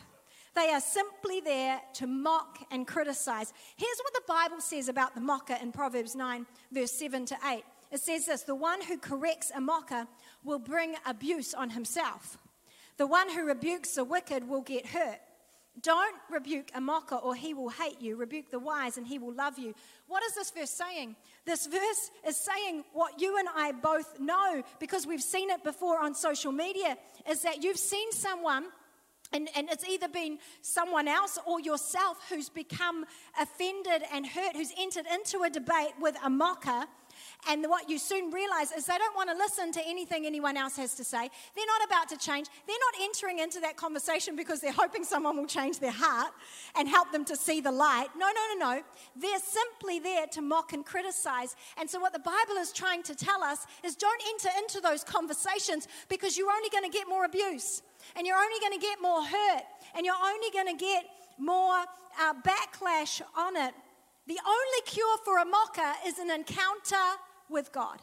They 0.56 0.70
are 0.70 0.80
simply 0.80 1.42
there 1.42 1.82
to 1.96 2.08
mock 2.08 2.60
and 2.72 2.88
criticize. 2.88 3.52
Here's 3.76 3.98
what 3.98 4.14
the 4.14 4.22
Bible 4.26 4.62
says 4.62 4.88
about 4.88 5.14
the 5.14 5.20
mocker 5.20 5.58
in 5.62 5.74
Proverbs 5.74 6.16
9, 6.16 6.46
verse 6.72 6.94
7 6.94 7.26
to 7.26 7.38
8. 7.46 7.64
It 7.92 8.00
says 8.00 8.28
this 8.28 8.44
The 8.44 8.56
one 8.56 8.82
who 8.82 8.98
corrects 8.98 9.52
a 9.54 9.60
mocker 9.60 10.08
will 10.46 10.58
bring 10.58 10.96
abuse 11.06 11.54
on 11.54 11.72
himself, 11.72 12.38
the 12.96 13.08
one 13.08 13.30
who 13.30 13.46
rebukes 13.46 13.96
the 13.96 14.06
wicked 14.06 14.48
will 14.48 14.62
get 14.62 14.86
hurt. 14.86 15.20
Don't 15.82 16.16
rebuke 16.30 16.70
a 16.76 16.82
mocker 16.82 17.16
or 17.16 17.34
he 17.34 17.54
will 17.54 17.70
hate 17.70 18.00
you. 18.00 18.16
Rebuke 18.16 18.52
the 18.52 18.60
wise 18.60 18.98
and 18.98 19.08
he 19.08 19.18
will 19.18 19.34
love 19.34 19.58
you. 19.58 19.74
What 20.08 20.24
is 20.24 20.36
this 20.36 20.52
verse 20.52 20.70
saying? 20.70 21.16
This 21.46 21.66
verse 21.66 22.12
is 22.28 22.38
saying 22.38 22.84
what 22.94 23.20
you 23.20 23.38
and 23.40 23.48
I 23.56 23.72
both 23.72 24.20
know 24.20 24.64
because 24.80 25.08
we've 25.08 25.24
seen 25.24 25.50
it 25.50 25.64
before 25.64 26.00
on 26.00 26.14
social 26.14 26.52
media 26.52 26.98
is 27.30 27.42
that 27.42 27.64
you've 27.64 27.78
seen 27.78 28.12
someone 28.12 28.66
and, 29.32 29.50
and, 29.56 29.68
it's 29.72 29.88
either 29.90 30.08
been 30.08 30.38
someone 30.62 31.08
else 31.08 31.40
or 31.48 31.60
yourself 31.60 32.24
who's 32.30 32.50
become 32.50 33.04
offended 33.42 34.04
and 34.14 34.28
hurt, 34.28 34.56
who's 34.56 34.72
entered 34.78 35.06
into 35.12 35.42
a 35.42 35.50
debate 35.50 35.94
with 36.00 36.16
a 36.24 36.30
mocker 36.30 36.86
And 37.50 37.66
what 37.68 37.90
you 37.90 37.98
soon 37.98 38.32
realize 38.32 38.72
is 38.72 38.86
they 38.86 38.98
don't 38.98 39.16
want 39.16 39.30
to 39.30 39.36
listen 39.36 39.72
to 39.74 39.82
anything 39.86 40.26
anyone 40.26 40.58
else 40.58 40.78
has 40.78 40.94
to 40.96 41.04
say. 41.04 41.30
They're 41.56 41.66
not 41.66 41.86
about 41.86 42.10
to 42.10 42.18
change. 42.18 42.48
They're 42.68 42.76
not 42.76 43.04
entering 43.04 43.40
into 43.40 43.60
that 43.62 43.78
conversation 43.78 44.36
because 44.36 44.62
they're 44.62 44.72
hoping 44.72 45.04
someone 45.04 45.38
will 45.38 45.48
change 45.48 45.80
their 45.80 45.92
heart 45.92 46.34
and 46.76 46.88
help 46.88 47.12
them 47.12 47.26
to 47.26 47.36
see 47.36 47.62
the 47.62 47.72
light. 47.72 48.08
No, 48.18 48.28
no, 48.28 48.56
no, 48.56 48.76
no. 48.76 48.84
They're 49.16 49.40
simply 49.40 50.00
there 50.00 50.28
to 50.28 50.42
mock 50.42 50.74
and 50.74 50.86
criticize. 50.86 51.56
And 51.78 51.90
so, 51.90 52.00
what 52.00 52.14
the 52.14 52.20
Bible 52.20 52.56
is 52.60 52.72
trying 52.72 53.04
to 53.04 53.16
tell 53.16 53.44
us 53.44 53.66
is 53.84 53.96
don't 53.96 54.22
enter 54.30 54.50
into 54.58 54.80
those 54.82 55.04
conversations 55.04 55.88
because 56.10 56.38
you're 56.38 56.52
only 56.52 56.70
going 56.70 56.90
to 56.90 56.96
get 56.96 57.08
more 57.08 57.26
abuse 57.26 57.82
and 58.16 58.26
you're 58.26 58.38
only 58.38 58.60
going 58.60 58.80
to 58.80 58.86
get 58.86 59.02
more 59.02 59.24
hurt 59.24 59.64
and 59.96 60.06
you're 60.06 60.16
only 60.24 60.50
going 60.52 60.68
to 60.68 60.84
get 60.84 61.06
more 61.38 61.86
uh, 62.20 62.34
backlash 62.46 63.22
on 63.36 63.56
it. 63.56 63.74
The 64.28 64.40
only 64.46 64.82
cure 64.86 65.18
for 65.26 65.38
a 65.40 65.46
mocker 65.46 65.94
is 66.08 66.18
an 66.20 66.32
encounter 66.32 67.20
with 67.50 67.72
God. 67.72 68.00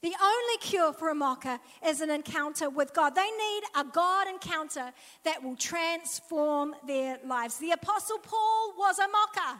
The 0.00 0.14
only 0.22 0.58
cure 0.60 0.92
for 0.92 1.10
a 1.10 1.14
mocker 1.14 1.58
is 1.84 2.00
an 2.00 2.10
encounter 2.10 2.70
with 2.70 2.94
God. 2.94 3.16
They 3.16 3.30
need 3.30 3.62
a 3.76 3.84
God 3.84 4.28
encounter 4.28 4.92
that 5.24 5.42
will 5.42 5.56
transform 5.56 6.74
their 6.86 7.18
lives. 7.26 7.58
The 7.58 7.72
Apostle 7.72 8.18
Paul 8.18 8.74
was 8.78 8.98
a 9.00 9.08
mocker, 9.08 9.58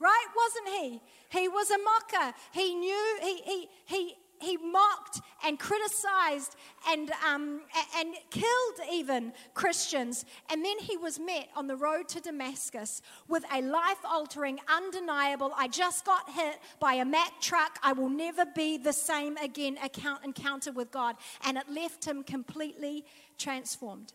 right? 0.00 0.26
Wasn't 0.36 0.68
he? 0.80 1.00
He 1.38 1.48
was 1.48 1.70
a 1.70 1.78
mocker. 1.78 2.34
He 2.52 2.74
knew, 2.74 3.18
he, 3.22 3.36
he, 3.36 3.68
he, 3.86 4.14
he 4.42 4.56
mocked 4.56 5.20
and 5.44 5.58
criticized 5.58 6.56
and, 6.88 7.10
um, 7.26 7.60
and 7.96 8.14
killed 8.30 8.88
even 8.92 9.32
Christians. 9.54 10.24
And 10.50 10.64
then 10.64 10.78
he 10.78 10.96
was 10.96 11.18
met 11.18 11.48
on 11.56 11.66
the 11.66 11.76
road 11.76 12.08
to 12.10 12.20
Damascus 12.20 13.02
with 13.28 13.44
a 13.52 13.62
life 13.62 13.98
altering, 14.04 14.58
undeniable, 14.68 15.52
I 15.56 15.68
just 15.68 16.04
got 16.04 16.30
hit 16.30 16.58
by 16.80 16.94
a 16.94 17.04
Mack 17.04 17.40
truck. 17.40 17.78
I 17.82 17.92
will 17.92 18.08
never 18.08 18.44
be 18.44 18.76
the 18.78 18.92
same 18.92 19.36
again 19.36 19.78
account, 19.82 20.24
encounter 20.24 20.72
with 20.72 20.90
God. 20.90 21.16
And 21.44 21.56
it 21.56 21.68
left 21.68 22.04
him 22.04 22.22
completely 22.22 23.04
transformed. 23.38 24.12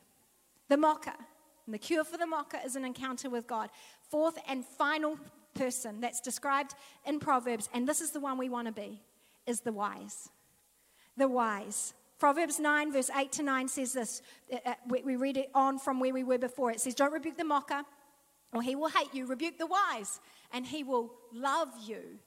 The 0.70 0.78
mocker. 0.78 1.14
And 1.66 1.74
the 1.74 1.80
cure 1.80 2.04
for 2.04 2.18
the 2.18 2.26
mocker 2.26 2.60
is 2.66 2.76
an 2.76 2.86
encounter 2.86 3.30
with 3.30 3.46
God. 3.46 3.70
Fourth 4.10 4.38
and 4.48 4.66
final 4.66 5.18
person 5.54 6.00
that's 6.00 6.22
described 6.22 6.76
in 7.06 7.20
Proverbs, 7.20 7.68
and 7.74 7.88
this 7.88 8.00
is 8.00 8.12
the 8.12 8.20
one 8.20 8.38
we 8.38 8.48
want 8.48 8.68
to 8.68 8.74
be 8.74 9.02
is 9.48 9.62
the 9.62 9.72
wise. 9.72 10.30
The 11.16 11.28
wise. 11.28 11.94
Proverbs 12.20 12.60
9, 12.60 12.92
verse 12.92 13.10
8 13.16 13.32
to 13.34 13.44
9 13.44 13.68
says 13.68 13.94
this. 13.94 14.22
Uh, 14.52 14.58
uh, 14.66 14.74
we 14.88 15.16
read 15.16 15.38
it 15.38 15.50
on 15.54 15.78
from 15.78 16.00
where 16.00 16.14
we 16.14 16.24
were 16.24 16.38
before. 16.38 16.72
It 16.72 16.80
says, 16.80 16.96
Don't 16.96 17.14
rebuke 17.14 17.38
the 17.38 17.44
mocker, 17.44 17.84
or 18.54 18.62
he 18.62 18.76
will 18.76 18.90
hate 18.90 19.14
you. 19.14 19.26
Rebuke 19.26 19.58
the 19.58 19.68
wise, 19.68 20.20
and 20.52 20.66
he 20.66 20.84
will 20.84 21.12
love 21.34 21.70
you. 21.86 22.20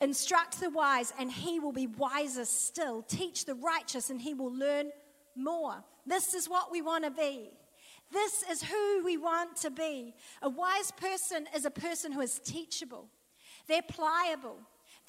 Instruct 0.00 0.60
the 0.60 0.70
wise, 0.70 1.12
and 1.18 1.30
he 1.30 1.60
will 1.60 1.72
be 1.72 1.86
wiser 1.86 2.46
still. 2.46 3.02
Teach 3.02 3.44
the 3.44 3.54
righteous, 3.54 4.08
and 4.08 4.20
he 4.20 4.32
will 4.32 4.52
learn 4.52 4.90
more. 5.36 5.84
This 6.06 6.32
is 6.32 6.48
what 6.48 6.72
we 6.72 6.80
want 6.80 7.04
to 7.04 7.10
be. 7.10 7.50
This 8.12 8.42
is 8.50 8.62
who 8.62 9.04
we 9.04 9.16
want 9.16 9.56
to 9.58 9.70
be. 9.70 10.14
A 10.42 10.48
wise 10.48 10.90
person 10.90 11.46
is 11.54 11.64
a 11.64 11.70
person 11.70 12.12
who 12.12 12.20
is 12.20 12.38
teachable, 12.38 13.08
they're 13.68 13.82
pliable, 13.82 14.56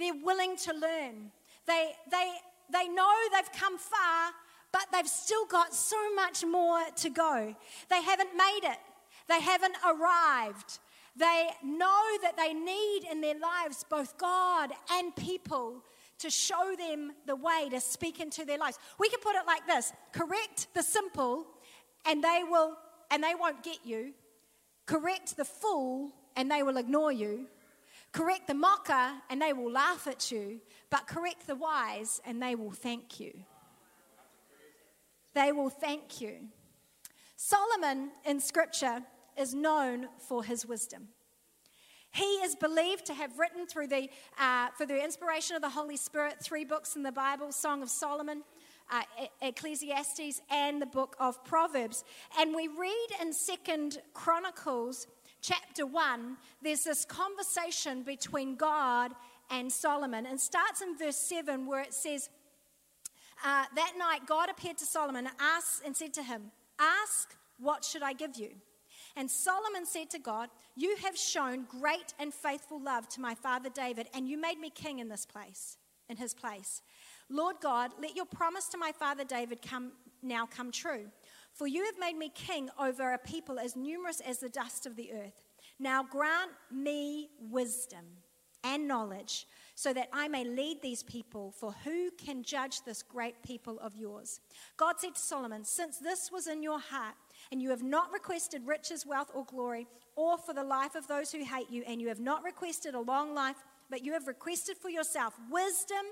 they're 0.02 0.24
willing 0.24 0.56
to 0.58 0.74
learn. 0.74 1.32
They, 1.68 1.92
they, 2.10 2.32
they 2.72 2.88
know 2.88 3.14
they've 3.34 3.52
come 3.60 3.78
far, 3.78 4.32
but 4.72 4.86
they've 4.92 5.08
still 5.08 5.46
got 5.46 5.74
so 5.74 6.14
much 6.16 6.44
more 6.46 6.82
to 6.98 7.10
go. 7.10 7.56
They 7.90 8.02
haven't 8.02 8.36
made 8.36 8.62
it, 8.64 8.80
they 9.28 9.42
haven't 9.42 9.76
arrived. 9.86 10.80
They 11.14 11.50
know 11.62 12.04
that 12.22 12.38
they 12.38 12.54
need 12.54 13.02
in 13.12 13.20
their 13.20 13.38
lives 13.38 13.84
both 13.90 14.18
God 14.18 14.72
and 14.94 15.14
people 15.14 15.84
to 16.20 16.30
show 16.30 16.74
them 16.78 17.12
the 17.26 17.36
way 17.36 17.68
to 17.70 17.82
speak 17.82 18.22
into 18.22 18.46
their 18.46 18.58
lives. 18.58 18.80
We 18.98 19.10
can 19.10 19.20
put 19.20 19.36
it 19.36 19.46
like 19.46 19.68
this 19.68 19.92
correct 20.14 20.68
the 20.74 20.84
simple, 20.84 21.48
and 22.06 22.24
they 22.24 22.44
will 22.50 22.78
and 23.10 23.22
they 23.22 23.36
won't 23.36 23.62
get 23.62 23.80
you. 23.84 24.14
Correct 24.86 25.36
the 25.36 25.46
fool, 25.46 26.12
and 26.36 26.50
they 26.50 26.64
will 26.64 26.78
ignore 26.78 27.12
you. 27.12 27.48
Correct 28.12 28.48
the 28.48 28.54
mocker, 28.54 29.12
and 29.30 29.42
they 29.42 29.54
will 29.54 29.72
laugh 29.72 30.06
at 30.06 30.32
you, 30.32 30.60
but 30.90 31.08
correct 31.08 31.48
the 31.48 31.56
wise, 31.56 32.22
and 32.26 32.42
they 32.42 32.56
will 32.56 32.72
thank 32.72 33.20
you. 33.20 33.32
They 35.34 35.52
will 35.54 35.70
thank 35.70 36.20
you. 36.20 36.50
Solomon 37.38 38.12
in 38.26 38.40
Scripture 38.40 39.02
is 39.38 39.54
known 39.54 40.10
for 40.18 40.44
his 40.44 40.66
wisdom. 40.66 41.08
He 42.14 42.24
is 42.44 42.56
believed 42.56 43.06
to 43.06 43.14
have 43.14 43.40
written 43.40 43.66
through 43.66 43.88
the, 43.88 44.10
uh, 44.38 44.68
for 44.78 44.86
the 44.86 45.02
inspiration 45.02 45.56
of 45.56 45.62
the 45.62 45.70
Holy 45.70 45.96
Spirit, 45.96 46.36
three 46.42 46.66
books 46.66 46.98
in 46.98 47.04
the 47.04 47.12
Bible 47.12 47.54
Song 47.54 47.82
of 47.82 47.90
Solomon, 47.90 48.44
uh, 48.92 49.04
Ecclesiastes, 49.42 50.42
and 50.50 50.82
the 50.82 50.86
book 50.86 51.16
of 51.20 51.42
Proverbs. 51.46 52.04
And 52.38 52.54
we 52.54 52.68
read 52.68 53.08
in 53.22 53.32
Second 53.32 54.02
Chronicles 54.14 55.08
chapter 55.42 55.86
1, 55.86 56.38
there's 56.62 56.84
this 56.84 57.06
conversation 57.06 58.04
between 58.04 58.56
God 58.56 59.12
and 59.50 59.72
Solomon. 59.72 60.26
And 60.26 60.40
starts 60.40 60.82
in 60.82 60.98
verse 60.98 61.18
7 61.18 61.66
where 61.66 61.82
it 61.82 61.94
says, 61.94 62.30
uh, 63.44 63.66
That 63.76 63.94
night 63.98 64.26
God 64.26 64.50
appeared 64.50 64.78
to 64.80 64.86
Solomon 64.86 65.28
and, 65.28 65.36
asked, 65.40 65.84
and 65.86 65.96
said 65.96 66.14
to 66.14 66.24
him, 66.24 66.52
Ask, 66.80 67.36
what 67.60 67.84
should 67.84 68.04
I 68.04 68.14
give 68.14 68.38
you? 68.38 68.52
And 69.16 69.30
Solomon 69.30 69.86
said 69.86 70.10
to 70.12 70.20
God, 70.20 70.50
You 70.76 70.96
have 71.04 71.18
shown 71.18 71.66
great 71.66 72.14
and 72.20 72.34
faithful 72.34 72.82
love 72.82 73.08
to 73.10 73.22
my 73.22 73.36
father 73.36 73.70
David, 73.70 74.08
and 74.14 74.28
you 74.28 74.40
made 74.40 74.60
me 74.60 74.70
king 74.70 75.00
in 75.00 75.10
this 75.10 75.26
place, 75.26 75.78
in 76.10 76.18
his 76.18 76.34
place. 76.34 76.82
Lord 77.30 77.58
God, 77.62 77.92
let 78.02 78.16
your 78.16 78.26
promise 78.26 78.68
to 78.70 78.78
my 78.78 78.92
father 78.92 79.24
David 79.24 79.62
come 79.62 79.92
now 80.24 80.46
come 80.46 80.72
true. 80.72 81.06
For 81.54 81.68
you 81.68 81.86
have 81.86 82.00
made 82.00 82.18
me 82.18 82.32
king 82.34 82.70
over 82.80 83.14
a 83.14 83.18
people 83.18 83.60
as 83.60 83.76
numerous 83.76 84.20
as 84.22 84.40
the 84.40 84.50
dust 84.50 84.86
of 84.86 84.96
the 84.96 85.12
earth. 85.14 85.44
Now 85.80 86.04
grant 86.04 86.52
me 86.72 87.30
wisdom 87.40 88.06
and 88.64 88.88
knowledge 88.88 89.48
so 89.76 89.94
that 89.94 90.10
I 90.14 90.28
may 90.28 90.44
lead 90.44 90.82
these 90.82 91.02
people, 91.02 91.52
for 91.52 91.74
who 91.84 92.12
can 92.12 92.44
judge 92.44 92.84
this 92.84 93.02
great 93.02 93.42
people 93.42 93.80
of 93.80 93.96
yours? 93.96 94.40
God 94.78 95.00
said 95.00 95.16
to 95.16 95.22
Solomon, 95.22 95.64
Since 95.64 95.98
this 95.98 96.32
was 96.32 96.46
in 96.46 96.62
your 96.62 96.80
heart, 96.80 97.16
and 97.52 97.62
you 97.62 97.72
have 97.72 97.82
not 97.82 98.12
requested 98.14 98.68
riches, 98.68 99.06
wealth, 99.06 99.32
or 99.34 99.46
glory, 99.46 99.88
or 100.16 100.38
for 100.38 100.54
the 100.54 100.64
life 100.64 100.94
of 100.96 101.08
those 101.08 101.32
who 101.32 101.44
hate 101.44 101.72
you, 101.72 101.84
and 101.88 102.00
you 102.00 102.10
have 102.10 102.20
not 102.20 102.44
requested 102.44 102.94
a 102.94 103.00
long 103.00 103.34
life, 103.34 103.56
but 103.90 104.06
you 104.06 104.14
have 104.14 104.28
requested 104.28 104.78
for 104.78 104.90
yourself 104.90 105.34
wisdom 105.50 106.06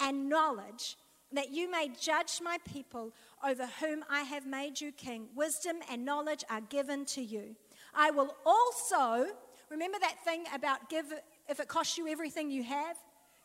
and 0.00 0.28
knowledge 0.28 0.96
that 1.32 1.50
you 1.52 1.70
may 1.70 1.90
judge 1.98 2.40
my 2.42 2.58
people 2.72 3.12
over 3.46 3.66
whom 3.80 4.04
I 4.10 4.22
have 4.22 4.46
made 4.46 4.80
you 4.80 4.92
king. 4.92 5.26
Wisdom 5.34 5.76
and 5.90 6.04
knowledge 6.04 6.44
are 6.50 6.60
given 6.60 7.04
to 7.06 7.22
you. 7.22 7.56
I 7.94 8.10
will 8.10 8.34
also, 8.46 9.26
remember 9.70 9.98
that 10.00 10.24
thing 10.24 10.44
about 10.54 10.88
give, 10.88 11.12
if 11.48 11.60
it 11.60 11.68
costs 11.68 11.98
you 11.98 12.08
everything 12.08 12.50
you 12.50 12.62
have, 12.62 12.96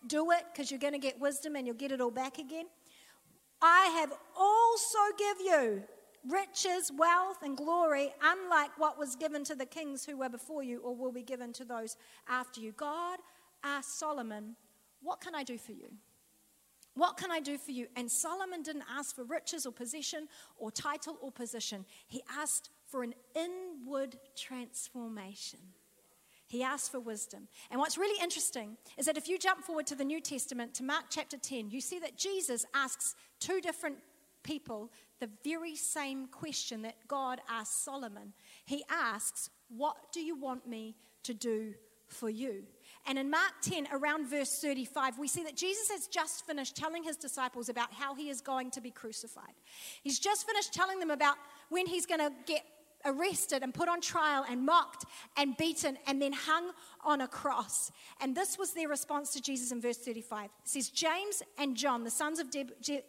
do 0.06 0.32
it 0.32 0.44
because 0.52 0.70
you're 0.70 0.80
going 0.80 0.94
to 0.94 1.00
get 1.00 1.20
wisdom 1.20 1.56
and 1.56 1.66
you'll 1.66 1.76
get 1.76 1.92
it 1.92 2.02
all 2.02 2.12
back 2.12 2.38
again. 2.38 2.66
I 3.62 3.86
have 4.00 4.14
also 4.38 5.00
give 5.18 5.38
you 5.40 5.84
riches, 6.28 6.92
wealth, 6.96 7.42
and 7.42 7.58
glory, 7.58 8.14
unlike 8.22 8.78
what 8.78 9.00
was 9.00 9.16
given 9.16 9.44
to 9.46 9.56
the 9.56 9.66
kings 9.66 10.06
who 10.06 10.18
were 10.18 10.30
before 10.30 10.62
you 10.64 10.80
or 10.80 10.96
will 10.96 11.12
be 11.12 11.24
given 11.24 11.54
to 11.54 11.66
those 11.66 11.98
after 12.28 12.60
you. 12.60 12.72
God 12.74 13.20
asked 13.64 13.98
Solomon, 13.98 14.56
What 15.02 15.22
can 15.22 15.34
I 15.34 15.44
do 15.44 15.58
for 15.58 15.72
you? 15.72 15.90
What 16.98 17.16
can 17.16 17.30
I 17.30 17.40
do 17.40 17.60
for 17.60 17.72
you? 17.72 17.86
And 17.96 18.10
Solomon 18.10 18.64
didn't 18.64 18.86
ask 18.92 19.16
for 19.16 19.24
riches 19.24 19.68
or 19.68 19.72
possession 19.72 20.28
or 20.58 20.72
title 20.72 21.18
or 21.22 21.32
position. 21.32 21.86
He 22.08 22.24
asked 22.36 22.72
for 22.88 23.04
an 23.04 23.14
inward 23.36 24.18
transformation. 24.36 25.60
He 26.48 26.64
asked 26.64 26.92
for 26.92 27.00
wisdom. 27.00 27.50
And 27.70 27.80
what's 27.80 28.00
really 28.00 28.20
interesting 28.24 28.78
is 28.98 29.06
that 29.06 29.18
if 29.18 29.28
you 29.28 29.38
jump 29.38 29.64
forward 29.64 29.86
to 29.88 29.96
the 29.96 30.04
New 30.04 30.20
Testament, 30.20 30.74
to 30.76 30.84
Mark 30.84 31.06
chapter 31.12 31.38
10, 31.38 31.70
you 31.70 31.82
see 31.82 32.00
that 32.00 32.18
Jesus 32.18 32.66
asks 32.74 33.14
two 33.40 33.62
different 33.62 33.98
people 34.42 34.92
the 35.20 35.30
very 35.44 35.76
same 35.76 36.26
question 36.28 36.82
that 36.82 36.96
God 37.08 37.42
asked 37.48 37.84
Solomon. 37.84 38.34
He 38.66 38.84
asks, 38.90 39.52
What 39.70 39.98
do 40.12 40.22
you 40.22 40.36
want 40.36 40.66
me 40.66 40.96
to 41.24 41.36
do 41.36 41.76
for 42.08 42.30
you? 42.30 42.64
And 43.06 43.18
in 43.18 43.30
Mark 43.30 43.54
10, 43.62 43.88
around 43.94 44.28
verse 44.28 44.60
35, 44.60 45.18
we 45.18 45.30
see 45.30 45.44
that 45.44 45.56
Jesus 45.56 45.90
has 45.90 46.08
just 46.08 46.46
finished 46.46 46.76
telling 46.76 47.04
his 47.04 47.16
disciples 47.16 47.70
about 47.70 47.94
how 47.94 48.16
he 48.16 48.30
is 48.30 48.42
going 48.42 48.70
to 48.72 48.82
be 48.82 48.92
crucified. 48.92 49.54
He's 50.04 50.20
just 50.20 50.46
finished 50.46 50.74
telling 50.74 51.00
them 51.00 51.12
about 51.12 51.38
when 51.70 51.86
he's 51.86 52.06
going 52.06 52.20
to 52.20 52.32
get 52.46 52.64
arrested 53.06 53.64
and 53.64 53.74
put 53.74 53.88
on 53.88 54.02
trial 54.02 54.46
and 54.50 54.66
mocked 54.66 55.06
and 55.38 55.56
beaten 55.58 55.98
and 56.06 56.22
then 56.22 56.34
hung 56.34 56.72
on 57.06 57.22
a 57.22 57.28
cross. 57.28 57.92
And 58.20 58.36
this 58.36 58.58
was 58.58 58.74
their 58.74 58.90
response 58.90 59.32
to 59.34 59.42
Jesus 59.42 59.72
in 59.72 59.82
verse 59.82 59.98
35. 59.98 60.46
It 60.46 60.52
says, 60.66 60.90
James 60.90 61.44
and 61.58 61.78
John, 61.78 62.04
the 62.04 62.12
sons 62.12 62.40
of 62.40 62.48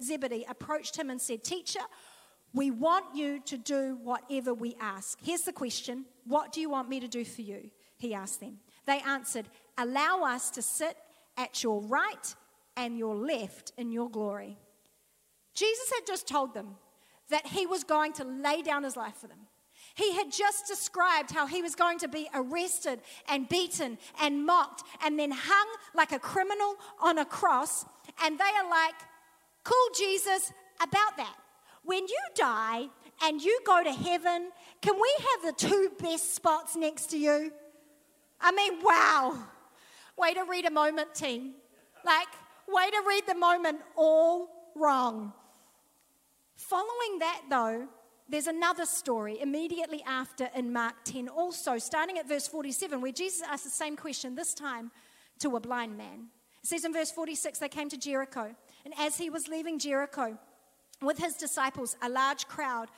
Zebedee, 0.02 0.46
approached 0.48 0.96
him 0.96 1.11
and 1.11 1.20
said, 1.20 1.42
Teacher, 1.42 1.80
we 2.54 2.70
want 2.70 3.16
you 3.16 3.40
to 3.40 3.58
do 3.58 3.98
whatever 4.02 4.54
we 4.54 4.76
ask. 4.80 5.18
Here's 5.22 5.42
the 5.42 5.52
question 5.52 6.04
What 6.24 6.52
do 6.52 6.61
you 6.61 6.70
want 6.70 6.88
me 6.88 7.00
to 7.00 7.08
do 7.08 7.24
for 7.24 7.42
you? 7.42 7.70
He 7.96 8.14
asked 8.14 8.40
them. 8.40 8.58
They 8.88 9.01
answered, 9.01 9.44
Allow 9.77 10.22
us 10.24 10.51
to 10.53 10.62
sit 10.62 10.96
at 11.37 11.62
your 11.62 11.83
right 11.83 12.35
and 12.74 12.98
your 12.98 13.14
left 13.14 13.70
in 13.77 13.92
your 13.92 14.09
glory. 14.11 14.57
Jesus 15.55 15.92
had 15.94 16.07
just 16.07 16.27
told 16.27 16.55
them 16.55 16.77
that 17.29 17.46
he 17.46 17.66
was 17.66 17.85
going 17.85 18.14
to 18.14 18.24
lay 18.24 18.62
down 18.62 18.85
his 18.85 18.96
life 18.96 19.16
for 19.16 19.27
them. 19.27 19.40
He 19.94 20.14
had 20.14 20.33
just 20.33 20.66
described 20.66 21.31
how 21.31 21.46
he 21.46 21.61
was 21.61 21.74
going 21.74 21.98
to 21.98 22.09
be 22.09 22.31
arrested 22.33 23.01
and 23.29 23.46
beaten 23.46 23.98
and 24.22 24.46
mocked 24.46 24.85
and 25.05 25.18
then 25.18 25.33
hung 25.33 25.68
like 25.94 26.12
a 26.12 26.18
criminal 26.18 26.77
on 27.03 27.18
a 27.18 27.27
cross. 27.27 27.85
And 28.24 28.38
they 28.38 28.44
are 28.44 28.70
like, 28.70 28.94
Cool, 29.64 29.88
Jesus, 29.98 30.51
about 30.81 31.18
that. 31.18 31.37
When 31.85 32.09
you 32.09 32.20
die 32.35 32.87
and 33.22 33.42
you 33.42 33.61
go 33.66 33.85
to 33.85 33.92
heaven, 33.92 34.51
can 34.81 34.94
we 34.94 35.14
have 35.18 35.55
the 35.55 35.68
two 35.68 35.92
best 36.01 36.35
spots 36.35 36.74
next 36.74 37.11
to 37.11 37.18
you? 37.18 37.53
I 38.40 38.53
mean, 38.53 38.81
wow. 38.83 39.38
Way 40.16 40.35
to 40.35 40.44
read 40.44 40.64
a 40.64 40.70
moment, 40.70 41.14
team. 41.14 41.55
Like, 42.05 42.29
way 42.68 42.90
to 42.90 43.03
read 43.07 43.24
the 43.27 43.35
moment 43.35 43.81
all 43.96 44.48
wrong. 44.74 45.33
Following 46.57 47.18
that, 47.20 47.42
though, 47.48 47.88
there's 48.29 48.46
another 48.46 48.85
story 48.85 49.40
immediately 49.40 50.03
after 50.07 50.51
in 50.55 50.72
Mark 50.72 50.94
10, 51.05 51.29
also 51.29 51.79
starting 51.79 52.18
at 52.18 52.29
verse 52.29 52.46
47, 52.46 53.01
where 53.01 53.12
Jesus 53.12 53.42
asks 53.42 53.64
the 53.64 53.70
same 53.70 53.96
question, 53.96 54.35
this 54.35 54.55
time 54.55 54.90
to 55.38 55.57
a 55.57 55.61
blind 55.61 55.96
man. 55.96 56.27
It 56.62 56.66
says 56.66 56.85
in 56.85 56.92
verse 56.92 57.11
46, 57.11 57.59
they 57.59 57.68
came 57.68 57.88
to 57.88 57.96
Jericho, 57.96 58.55
and 58.85 58.94
as 58.98 59.16
he 59.16 59.31
was 59.31 59.48
leaving 59.48 59.79
Jericho 59.79 60.37
with 61.01 61.18
his 61.18 61.35
disciples, 61.35 61.96
a 62.03 62.09
large 62.09 62.46
crowd, 62.48 62.88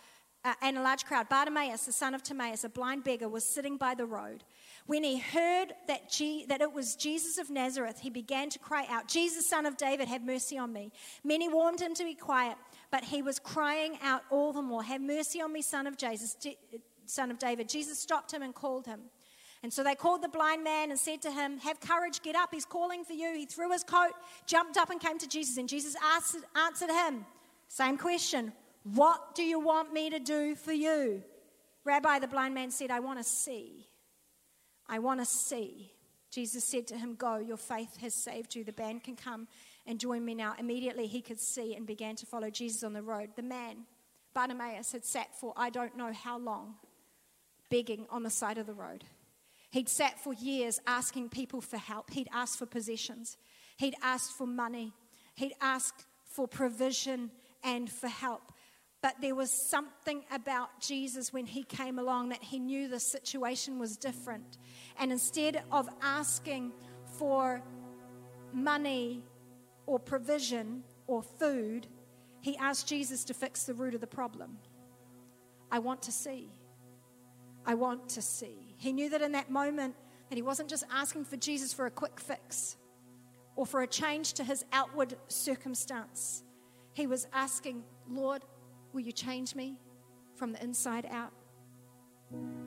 uh, 0.44 0.54
and 0.62 0.78
a 0.78 0.82
large 0.82 1.04
crowd, 1.04 1.28
Bartimaeus, 1.28 1.84
the 1.84 1.92
son 1.92 2.14
of 2.14 2.22
Timaeus, 2.22 2.64
a 2.64 2.68
blind 2.68 3.04
beggar, 3.04 3.28
was 3.28 3.44
sitting 3.44 3.76
by 3.76 3.94
the 3.94 4.06
road. 4.06 4.42
When 4.86 5.04
he 5.04 5.18
heard 5.18 5.74
that, 5.86 6.10
G- 6.10 6.46
that 6.46 6.60
it 6.62 6.72
was 6.72 6.96
Jesus 6.96 7.38
of 7.38 7.50
Nazareth, 7.50 8.00
he 8.00 8.10
began 8.10 8.48
to 8.50 8.58
cry 8.58 8.86
out, 8.88 9.06
Jesus, 9.06 9.48
son 9.48 9.66
of 9.66 9.76
David, 9.76 10.08
have 10.08 10.24
mercy 10.24 10.56
on 10.56 10.72
me. 10.72 10.92
Many 11.22 11.48
warned 11.48 11.80
him 11.80 11.94
to 11.94 12.04
be 12.04 12.14
quiet, 12.14 12.56
but 12.90 13.04
he 13.04 13.20
was 13.20 13.38
crying 13.38 13.98
out 14.02 14.22
all 14.30 14.52
the 14.52 14.62
more, 14.62 14.82
Have 14.82 15.02
mercy 15.02 15.42
on 15.42 15.52
me, 15.52 15.60
son 15.60 15.86
of 15.86 15.96
Jesus, 15.96 16.36
son 17.04 17.30
of 17.30 17.38
David. 17.38 17.68
Jesus 17.68 17.98
stopped 17.98 18.32
him 18.32 18.42
and 18.42 18.54
called 18.54 18.86
him. 18.86 19.00
And 19.62 19.70
so 19.70 19.84
they 19.84 19.94
called 19.94 20.22
the 20.22 20.28
blind 20.28 20.64
man 20.64 20.90
and 20.90 20.98
said 20.98 21.20
to 21.22 21.30
him, 21.30 21.58
Have 21.58 21.80
courage, 21.80 22.22
get 22.22 22.34
up, 22.34 22.48
he's 22.50 22.64
calling 22.64 23.04
for 23.04 23.12
you. 23.12 23.34
He 23.34 23.44
threw 23.44 23.70
his 23.72 23.84
coat, 23.84 24.12
jumped 24.46 24.78
up, 24.78 24.88
and 24.88 24.98
came 24.98 25.18
to 25.18 25.28
Jesus. 25.28 25.58
And 25.58 25.68
Jesus 25.68 25.94
asked, 26.02 26.36
answered 26.56 26.90
him, 26.90 27.26
Same 27.68 27.98
question, 27.98 28.52
What 28.82 29.34
do 29.34 29.42
you 29.42 29.60
want 29.60 29.92
me 29.92 30.10
to 30.10 30.18
do 30.18 30.54
for 30.54 30.72
you? 30.72 31.22
Rabbi, 31.84 32.18
the 32.18 32.28
blind 32.28 32.54
man 32.54 32.70
said, 32.70 32.90
I 32.90 33.00
want 33.00 33.18
to 33.18 33.24
see. 33.24 33.88
I 34.88 34.98
want 34.98 35.20
to 35.20 35.26
see. 35.26 35.92
Jesus 36.30 36.64
said 36.64 36.86
to 36.88 36.96
him, 36.96 37.14
Go, 37.14 37.38
your 37.38 37.56
faith 37.56 37.96
has 37.98 38.14
saved 38.14 38.54
you. 38.54 38.64
The 38.64 38.72
band 38.72 39.04
can 39.04 39.16
come 39.16 39.48
and 39.86 39.98
join 39.98 40.24
me 40.24 40.34
now. 40.34 40.54
Immediately 40.58 41.06
he 41.06 41.20
could 41.20 41.40
see 41.40 41.74
and 41.74 41.86
began 41.86 42.16
to 42.16 42.26
follow 42.26 42.50
Jesus 42.50 42.82
on 42.82 42.92
the 42.92 43.02
road. 43.02 43.30
The 43.36 43.42
man, 43.42 43.84
Bartimaeus, 44.34 44.92
had 44.92 45.04
sat 45.04 45.34
for 45.38 45.52
I 45.56 45.70
don't 45.70 45.96
know 45.96 46.12
how 46.12 46.38
long, 46.38 46.74
begging 47.70 48.06
on 48.10 48.22
the 48.22 48.30
side 48.30 48.58
of 48.58 48.66
the 48.66 48.74
road. 48.74 49.04
He'd 49.70 49.88
sat 49.88 50.18
for 50.18 50.34
years 50.34 50.80
asking 50.86 51.28
people 51.30 51.60
for 51.60 51.76
help. 51.76 52.10
He'd 52.10 52.28
asked 52.32 52.58
for 52.58 52.66
possessions. 52.66 53.36
He'd 53.76 53.94
asked 54.02 54.32
for 54.32 54.46
money. 54.46 54.92
He'd 55.34 55.54
asked 55.60 56.06
for 56.24 56.48
provision 56.48 57.30
and 57.62 57.90
for 57.90 58.08
help. 58.08 58.52
But 59.02 59.14
there 59.22 59.34
was 59.34 59.50
something 59.50 60.24
about 60.30 60.80
Jesus 60.80 61.32
when 61.32 61.46
he 61.46 61.62
came 61.62 61.98
along 61.98 62.30
that 62.30 62.42
he 62.42 62.58
knew 62.58 62.88
the 62.88 63.00
situation 63.00 63.78
was 63.78 63.96
different. 63.96 64.58
And 64.98 65.10
instead 65.10 65.62
of 65.72 65.88
asking 66.02 66.72
for 67.18 67.62
money 68.52 69.22
or 69.86 69.98
provision 69.98 70.84
or 71.06 71.22
food, 71.22 71.86
he 72.40 72.56
asked 72.58 72.88
Jesus 72.88 73.24
to 73.24 73.34
fix 73.34 73.64
the 73.64 73.74
root 73.74 73.94
of 73.94 74.00
the 74.02 74.06
problem. 74.06 74.58
I 75.70 75.78
want 75.78 76.02
to 76.02 76.12
see. 76.12 76.50
I 77.64 77.74
want 77.74 78.08
to 78.10 78.22
see. 78.22 78.74
He 78.76 78.92
knew 78.92 79.08
that 79.10 79.22
in 79.22 79.32
that 79.32 79.50
moment 79.50 79.94
that 80.28 80.36
he 80.36 80.42
wasn't 80.42 80.68
just 80.68 80.84
asking 80.92 81.24
for 81.24 81.36
Jesus 81.36 81.72
for 81.72 81.86
a 81.86 81.90
quick 81.90 82.20
fix 82.20 82.76
or 83.56 83.66
for 83.66 83.82
a 83.82 83.86
change 83.86 84.34
to 84.34 84.44
his 84.44 84.64
outward 84.72 85.16
circumstance. 85.28 86.42
He 86.92 87.06
was 87.06 87.26
asking, 87.32 87.82
Lord, 88.08 88.42
will 88.92 89.00
you 89.00 89.12
change 89.12 89.54
me 89.54 89.78
from 90.34 90.52
the 90.52 90.62
inside 90.62 91.06
out? 91.10 91.32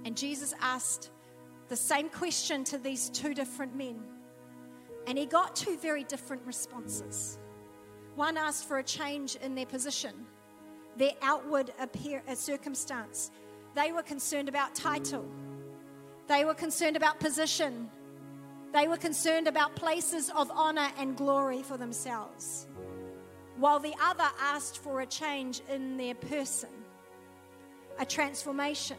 And 0.06 0.16
Jesus 0.16 0.54
asked 0.60 1.12
the 1.70 1.76
same 1.76 2.10
question 2.10 2.64
to 2.66 2.78
these 2.78 3.10
two 3.10 3.34
different 3.34 3.76
men. 3.76 4.02
And 5.08 5.18
he 5.18 5.26
got 5.26 5.56
two 5.56 5.78
very 5.78 6.04
different 6.04 6.46
responses. 6.46 7.40
One 8.16 8.38
asked 8.38 8.68
for 8.68 8.78
a 8.78 8.84
change 8.84 9.36
in 9.38 9.56
their 9.56 9.66
position, 9.66 10.14
their 10.98 11.14
outward 11.22 11.74
appear, 11.80 12.22
uh, 12.28 12.36
circumstance. 12.36 13.32
They 13.76 13.92
were 13.92 14.04
concerned 14.04 14.50
about 14.50 14.76
title, 14.76 15.26
they 16.28 16.46
were 16.46 16.54
concerned 16.54 16.96
about 16.96 17.20
position, 17.20 17.90
they 18.72 18.88
were 18.88 18.98
concerned 18.98 19.48
about 19.48 19.76
places 19.76 20.30
of 20.36 20.52
honor 20.52 20.90
and 20.98 21.18
glory 21.18 21.64
for 21.64 21.78
themselves. 21.78 22.68
While 23.58 23.80
the 23.80 23.94
other 24.02 24.30
asked 24.40 24.80
for 24.80 25.02
a 25.02 25.06
change 25.06 25.62
in 25.70 25.98
their 25.98 26.16
person, 26.16 26.70
a 28.00 28.06
transformation 28.06 28.98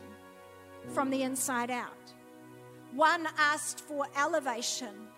from 0.92 1.10
the 1.10 1.22
inside 1.22 1.70
out. 1.70 2.12
One 2.94 3.26
asked 3.38 3.80
for 3.80 4.06
elevation, 4.16 5.08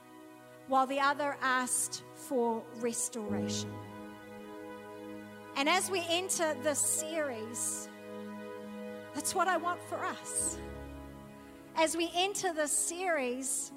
while 0.68 0.87
the 0.87 1.01
other 1.01 1.37
asked 1.42 2.03
for 2.14 2.62
restoration. 2.81 3.70
And 5.57 5.68
as 5.68 5.90
we 5.90 6.03
enter 6.09 6.55
this 6.62 6.79
series, 6.79 7.88
that's 9.14 9.35
what 9.35 9.49
I 9.49 9.57
want 9.57 9.81
for 9.88 10.03
us. 10.05 10.59
As 11.77 11.96
we 11.96 12.11
enter 12.14 12.53
this 12.53 12.72
series, 12.72 13.72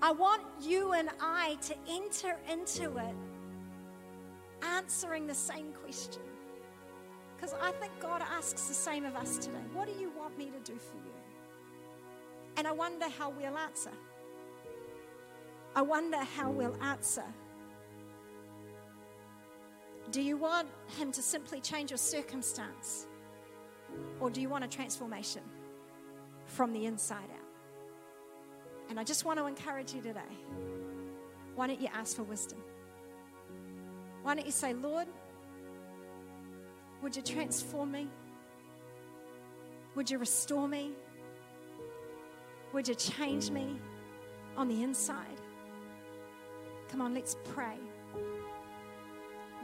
I 0.00 0.12
want 0.12 0.42
you 0.60 0.92
and 0.92 1.08
I 1.20 1.56
to 1.62 1.74
enter 1.88 2.36
into 2.50 2.96
it 2.96 3.14
answering 4.62 5.26
the 5.26 5.34
same 5.34 5.72
question. 5.72 6.22
Because 7.36 7.54
I 7.62 7.70
think 7.72 7.92
God 8.00 8.22
asks 8.22 8.66
the 8.66 8.74
same 8.74 9.04
of 9.04 9.14
us 9.14 9.38
today. 9.38 9.62
What 9.72 9.86
do 9.86 9.92
you 9.98 10.10
want 10.10 10.36
me 10.36 10.46
to 10.46 10.58
do 10.60 10.76
for 10.78 10.96
you? 10.96 11.12
And 12.56 12.66
I 12.66 12.72
wonder 12.72 13.06
how 13.08 13.30
we'll 13.30 13.56
answer. 13.56 13.92
I 15.76 15.82
wonder 15.82 16.18
how 16.18 16.50
we'll 16.50 16.76
answer. 16.82 17.24
Do 20.10 20.22
you 20.22 20.36
want 20.36 20.68
Him 20.98 21.12
to 21.12 21.22
simply 21.22 21.60
change 21.60 21.90
your 21.90 21.98
circumstance? 21.98 23.06
Or 24.20 24.30
do 24.30 24.40
you 24.40 24.48
want 24.48 24.64
a 24.64 24.68
transformation 24.68 25.42
from 26.46 26.72
the 26.72 26.86
inside 26.86 27.30
out? 27.30 27.48
And 28.90 28.98
I 28.98 29.04
just 29.04 29.24
want 29.24 29.38
to 29.38 29.46
encourage 29.46 29.92
you 29.92 30.00
today. 30.00 30.20
Why 31.54 31.66
don't 31.66 31.80
you 31.80 31.88
ask 31.92 32.16
for 32.16 32.22
wisdom? 32.22 32.58
Why 34.28 34.34
don't 34.34 34.44
you 34.44 34.52
say, 34.52 34.74
Lord, 34.74 35.08
would 37.02 37.16
you 37.16 37.22
transform 37.22 37.92
me? 37.92 38.08
Would 39.94 40.10
you 40.10 40.18
restore 40.18 40.68
me? 40.68 40.90
Would 42.74 42.88
you 42.88 42.94
change 42.94 43.50
me 43.50 43.78
on 44.54 44.68
the 44.68 44.82
inside? 44.82 45.40
Come 46.90 47.00
on, 47.00 47.14
let's 47.14 47.36
pray. 47.54 47.78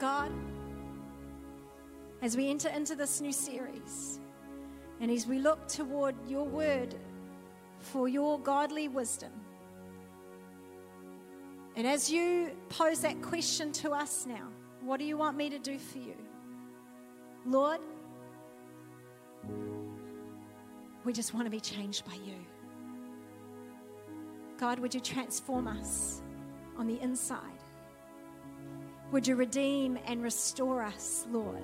God, 0.01 0.33
as 2.23 2.35
we 2.35 2.49
enter 2.49 2.71
into 2.71 2.97
this 2.97 3.21
new 3.21 3.33
series, 3.33 4.19
and 4.99 5.11
as 5.11 5.27
we 5.27 5.41
look 5.41 5.69
toward 5.69 6.15
your 6.27 6.47
word 6.47 6.95
for 7.81 8.09
your 8.09 8.41
godly 8.41 8.89
wisdom, 8.89 9.33
and 11.77 11.87
as 11.87 12.11
you 12.11 12.51
pose 12.69 13.01
that 13.01 13.21
question 13.23 13.73
to 13.73 13.91
us 13.91 14.27
now, 14.27 14.49
what 14.81 14.99
do 14.99 15.05
you 15.05 15.17
want 15.17 15.37
me 15.37 15.51
to 15.51 15.59
do 15.59 15.79
for 15.79 15.99
you? 15.99 16.17
Lord, 17.47 17.81
we 21.05 21.13
just 21.13 21.35
want 21.35 21.47
to 21.47 21.51
be 21.51 21.61
changed 21.61 22.05
by 22.07 22.15
you. 22.15 22.37
God, 24.59 24.79
would 24.79 24.95
you 24.95 25.01
transform 25.01 25.67
us 25.67 26.23
on 26.77 26.87
the 26.87 27.01
inside? 27.01 27.41
Would 29.11 29.27
you 29.27 29.37
redeem 29.37 29.99
and 30.07 30.23
restore 30.23 30.83
us, 30.83 31.27
Lord? 31.31 31.63